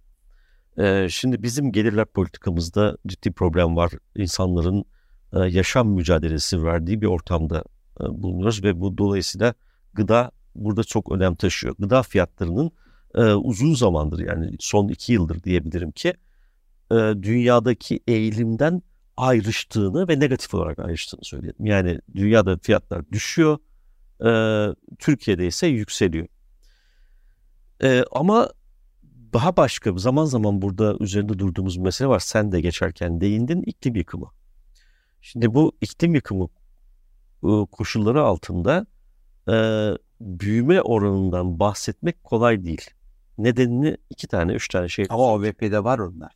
[0.78, 3.92] E, şimdi bizim gelirler politikamızda ciddi problem var.
[4.16, 4.86] İnsanların
[5.34, 7.64] e, yaşam mücadelesi verdiği bir ortamda
[8.02, 9.54] e, bulunuyoruz ve bu dolayısıyla
[9.94, 11.76] gıda burada çok önem taşıyor.
[11.80, 12.72] Gıda fiyatlarının
[13.16, 16.14] e, uzun zamandır yani son iki yıldır diyebilirim ki
[16.92, 18.82] e, dünyadaki eğilimden
[19.18, 21.66] ayrıştığını ve negatif olarak ayrıştığını söyleyelim.
[21.66, 23.58] Yani dünyada fiyatlar düşüyor,
[24.26, 24.30] e,
[25.00, 26.28] Türkiye'de ise yükseliyor.
[27.84, 28.50] E, ama
[29.34, 32.20] daha başka zaman zaman burada üzerinde durduğumuz bir mesele var.
[32.20, 34.30] Sen de geçerken değindin iklim yıkımı.
[35.22, 36.48] Şimdi bu iklim yıkımı
[37.44, 38.86] e, koşulları altında
[39.50, 39.56] e,
[40.22, 42.90] büyüme oranından bahsetmek kolay değil.
[43.38, 45.06] Nedenini iki tane, üç tane şey.
[45.10, 46.32] Ama OVP'de var onlar.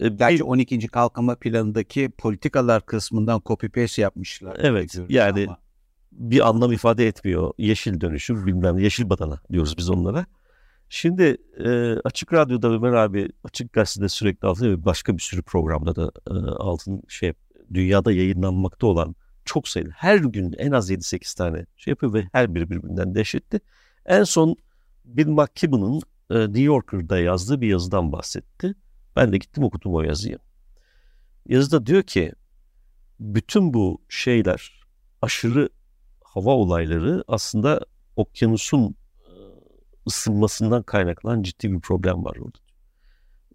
[0.00, 0.88] E, Gerçi bir- 12.
[0.88, 4.56] kalkınma planındaki politikalar kısmından copy paste yapmışlar.
[4.60, 5.58] Evet, yani ama
[6.12, 7.52] bir anlam ifade etmiyor.
[7.58, 10.26] Yeşil dönüşüm bilmem yeşil badana diyoruz biz onlara.
[10.88, 15.96] Şimdi e, Açık Radyo'da Ömer abi Açık Gazete'de sürekli altında ve başka bir sürü programda
[15.96, 17.32] da e, altın şey
[17.74, 22.54] dünyada yayınlanmakta olan çok sayıda her gün en az 7-8 tane şey yapıyor ve her
[22.54, 23.60] biri birbirinden dehşetli.
[24.06, 24.56] En son
[25.08, 26.00] Bill McKibben'ın
[26.30, 28.74] e, New Yorker'da yazdığı bir yazıdan bahsetti.
[29.16, 30.38] Ben de gittim okudum o yazıyı.
[31.48, 32.32] Yazıda diyor ki
[33.20, 34.82] bütün bu şeyler
[35.22, 35.68] aşırı
[36.24, 37.80] hava olayları aslında
[38.16, 39.32] okyanusun e,
[40.06, 42.58] ısınmasından kaynaklanan ciddi bir problem var orada.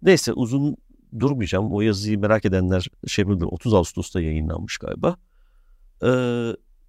[0.02, 0.76] Neyse uzun
[1.20, 1.72] durmayacağım.
[1.72, 3.46] O yazıyı merak edenler şey yapabilir.
[3.46, 5.16] 30 Ağustos'ta yayınlanmış galiba.
[6.02, 6.08] Ee,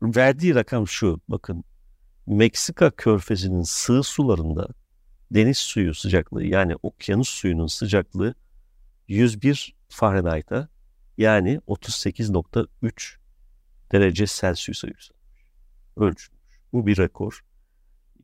[0.01, 1.21] verdiği rakam şu.
[1.27, 1.63] Bakın
[2.27, 4.67] Meksika körfezinin sığ sularında
[5.31, 8.35] deniz suyu sıcaklığı yani okyanus suyunun sıcaklığı
[9.07, 10.69] 101 Fahrenheit'a
[11.17, 13.15] yani 38.3
[13.91, 15.45] derece Celsius'a yükselmiş.
[15.97, 16.41] Ölçülmüş.
[16.73, 17.45] Bu bir rekor.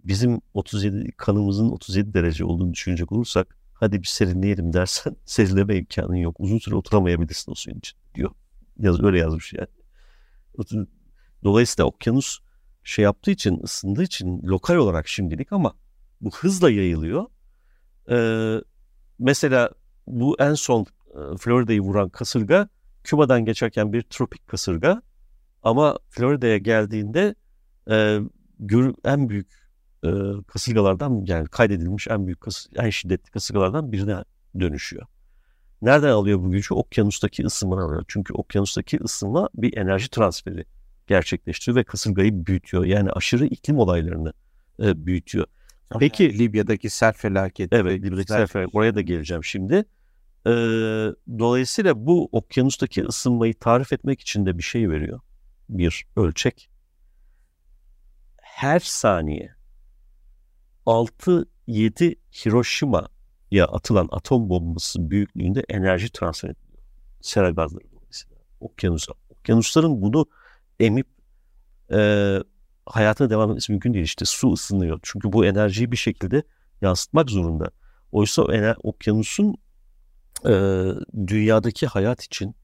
[0.03, 6.35] Bizim 37 kanımızın 37 derece olduğunu düşünecek olursak hadi bir serinleyelim dersen serinleme imkanın yok.
[6.39, 8.31] Uzun süre oturamayabilirsin o suyun için diyor.
[8.79, 9.67] Yaz, öyle yazmış yani.
[11.43, 12.39] Dolayısıyla okyanus
[12.83, 15.73] şey yaptığı için ısındığı için lokal olarak şimdilik ama
[16.21, 17.25] bu hızla yayılıyor.
[18.09, 18.61] Ee,
[19.19, 19.69] mesela
[20.07, 22.69] bu en son e, Florida'yı vuran kasırga
[23.03, 25.01] Küba'dan geçerken bir tropik kasırga
[25.63, 27.35] ama Florida'ya geldiğinde
[27.89, 28.19] e,
[29.05, 29.51] en büyük
[30.03, 30.09] e,
[30.47, 34.23] kasırgalardan yani kaydedilmiş en büyük kas, en şiddetli kasırgalardan birine
[34.59, 35.05] dönüşüyor.
[35.81, 36.73] Nereden alıyor bu gücü?
[36.73, 38.05] Okyanustaki ısınmadan alıyor.
[38.07, 40.65] Çünkü okyanustaki ısınma bir enerji transferi
[41.11, 42.85] gerçekleştiriyor ve kasırgayı büyütüyor.
[42.85, 44.33] Yani aşırı iklim olaylarını
[44.79, 45.45] e, büyütüyor.
[45.99, 47.75] Peki yani Libya'daki sel felaketi.
[47.75, 48.77] Evet, Libya'daki sel felaketi.
[48.77, 49.85] Oraya da geleceğim şimdi.
[50.45, 50.51] E,
[51.39, 55.19] dolayısıyla bu okyanustaki ısınmayı tarif etmek için de bir şey veriyor.
[55.69, 56.69] Bir ölçek.
[58.41, 59.55] Her saniye
[60.85, 66.83] 6-7 Hiroşima'ya atılan atom bombası büyüklüğünde enerji transfer ediliyor.
[67.21, 68.37] Sera gazları dolayısıyla.
[68.59, 69.13] Okyanusa.
[69.29, 70.25] Okyanusların bunu
[70.81, 71.07] emip
[71.91, 72.37] e,
[72.85, 74.05] hayatına devam etmesi mümkün değil.
[74.05, 74.99] İşte su ısınıyor.
[75.03, 76.43] Çünkü bu enerjiyi bir şekilde
[76.81, 77.71] yansıtmak zorunda.
[78.11, 79.55] Oysa o okyanusun
[80.45, 80.53] e,
[81.27, 82.55] dünyadaki hayat için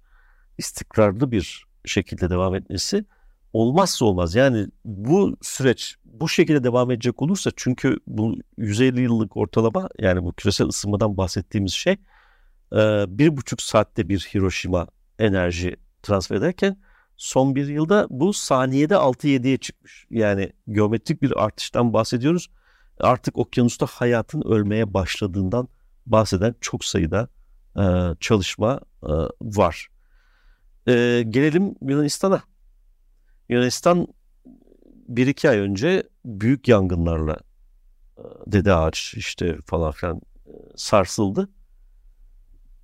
[0.58, 3.06] istikrarlı bir şekilde devam etmesi
[3.54, 4.36] olmazsa olmaz.
[4.36, 10.34] Yani bu süreç bu şekilde devam edecek olursa çünkü bu 150 yıllık ortalama yani bu
[10.34, 11.98] küresel ısınmadan bahsettiğimiz şey
[13.08, 14.88] bir buçuk saatte bir Hiroşima
[15.20, 16.78] enerji transfer ederken
[17.18, 20.08] son bir yılda bu saniyede 6-7'ye çıkmış.
[20.10, 22.50] Yani geometrik bir artıştan bahsediyoruz.
[23.00, 25.68] Artık okyanusta hayatın ölmeye başladığından
[26.06, 27.30] bahseden çok sayıda
[27.80, 27.84] e,
[28.20, 29.88] çalışma e, var.
[30.88, 32.42] E, gelelim Yunanistan'a.
[33.50, 34.08] Yunanistan
[35.08, 37.38] bir iki ay önce büyük yangınlarla
[38.18, 41.50] e, Dede Ağaç işte falan filan e, sarsıldı.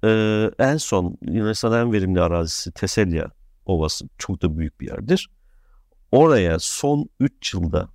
[0.03, 3.31] Ee, en son Yunanistan'ın en verimli arazisi Teselya
[3.65, 5.29] Ovası çok da büyük bir yerdir.
[6.11, 7.89] Oraya son 3 yılda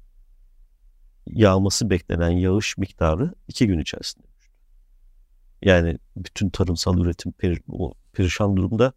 [1.27, 4.53] yağması beklenen yağış miktarı 2 gün içerisinde düştü.
[5.63, 8.93] Yani bütün tarımsal üretim peri, o perişan durumda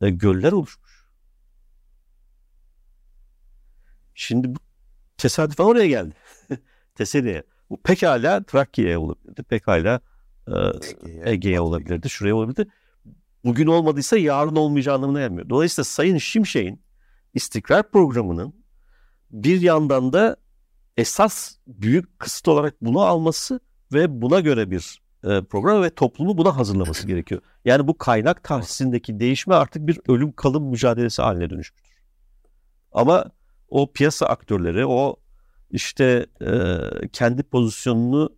[0.00, 1.04] e, göller oluşmuş.
[4.14, 4.58] Şimdi bu
[5.16, 6.14] tesadüfen oraya geldi.
[6.94, 7.42] Teselli'ye.
[7.70, 9.42] Bu pekala Trakya'ya olabilirdi.
[9.42, 10.00] Pekala
[10.48, 10.52] e,
[11.30, 12.10] Ege'ye olabilirdi.
[12.10, 12.70] Şuraya olabilirdi
[13.44, 15.48] bugün olmadıysa yarın olmayacağı anlamına gelmiyor.
[15.48, 16.82] Dolayısıyla Sayın Şimşek'in
[17.34, 18.54] istikrar programının
[19.30, 20.36] bir yandan da
[20.96, 23.60] esas büyük kısıt olarak bunu alması
[23.92, 27.40] ve buna göre bir e, program ve toplumu buna hazırlaması gerekiyor.
[27.64, 31.94] Yani bu kaynak tahsisindeki değişme artık bir ölüm kalım mücadelesi haline dönüşmüştür.
[32.92, 33.24] Ama
[33.68, 35.16] o piyasa aktörleri, o
[35.70, 36.78] işte e,
[37.12, 38.36] kendi pozisyonunu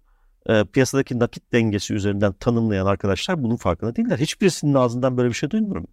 [0.49, 4.19] e, piyasadaki nakit dengesi üzerinden tanımlayan arkadaşlar bunun farkında değiller.
[4.19, 5.87] Hiçbirisinin ağzından böyle bir şey duymuyorum.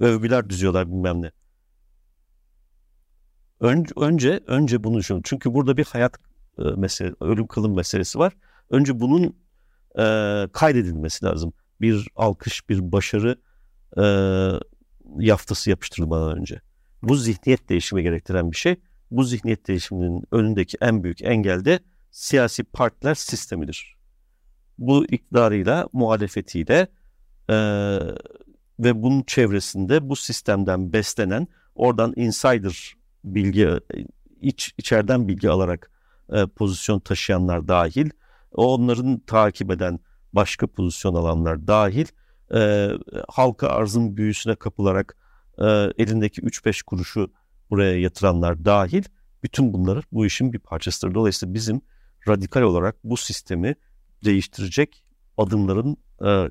[0.00, 1.30] Övgüler düzüyorlar bilmem ne.
[3.60, 5.22] Önce, önce, önce bunu düşünün.
[5.24, 6.18] Çünkü burada bir hayat
[6.58, 8.32] e, mesele, ölüm kalım meselesi var.
[8.70, 9.36] Önce bunun
[9.98, 10.04] e,
[10.52, 11.52] kaydedilmesi lazım.
[11.80, 13.36] Bir alkış, bir başarı
[13.98, 14.04] e,
[15.18, 16.60] yaftası yapıştırılmadan önce.
[17.02, 18.76] Bu zihniyet değişimi gerektiren bir şey.
[19.10, 21.80] Bu zihniyet değişiminin önündeki en büyük engel de
[22.14, 23.96] siyasi partiler sistemidir.
[24.78, 26.86] Bu iktidarıyla, muhalefetiyle
[27.50, 27.56] e,
[28.78, 32.94] ve bunun çevresinde bu sistemden beslenen, oradan insider
[33.24, 33.68] bilgi,
[34.40, 35.90] iç içeriden bilgi alarak
[36.32, 38.10] e, pozisyon taşıyanlar dahil,
[38.52, 39.98] onların takip eden
[40.32, 42.06] başka pozisyon alanlar dahil,
[42.54, 42.90] e,
[43.28, 45.16] halka arzın büyüsüne kapılarak
[45.58, 45.64] e,
[45.98, 47.32] elindeki 3-5 kuruşu
[47.70, 49.04] buraya yatıranlar dahil,
[49.42, 51.14] bütün bunlar bu işin bir parçasıdır.
[51.14, 51.80] Dolayısıyla bizim
[52.28, 53.74] radikal olarak bu sistemi
[54.24, 55.04] değiştirecek
[55.38, 56.50] adımların e,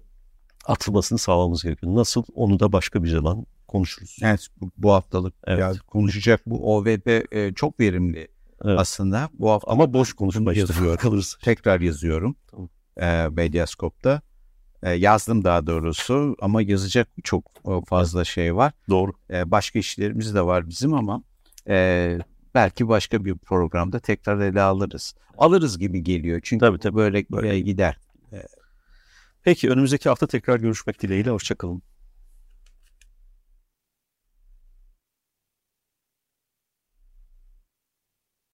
[0.66, 1.96] atılmasını sağlamamız gerekiyor.
[1.96, 4.18] Nasıl onu da başka bir zaman konuşuruz.
[4.22, 4.48] Evet
[4.78, 5.60] bu haftalık evet.
[5.60, 8.28] ya konuşacak bu OVP e, çok verimli
[8.66, 8.80] evet.
[8.80, 9.30] aslında.
[9.34, 11.38] Bu hafta ama boş konuşma yazıyor kalırsa.
[11.42, 12.36] Tekrar yazıyorum.
[12.52, 12.70] Tamam.
[13.02, 14.22] E, Medyaskop'ta.
[14.84, 17.44] E, yazdım daha doğrusu ama yazacak çok
[17.88, 18.74] fazla şey var.
[18.90, 19.12] Doğru.
[19.30, 21.24] E, başka işlerimiz de var bizim ama
[21.68, 22.18] e,
[22.56, 25.16] belki başka bir programda tekrar ele alırız.
[25.38, 26.95] Alırız gibi geliyor çünkü tabii, tabii.
[26.95, 27.97] böyle, böyle gider.
[29.43, 31.30] Peki önümüzdeki hafta tekrar görüşmek dileğiyle.
[31.30, 31.82] Hoşçakalın.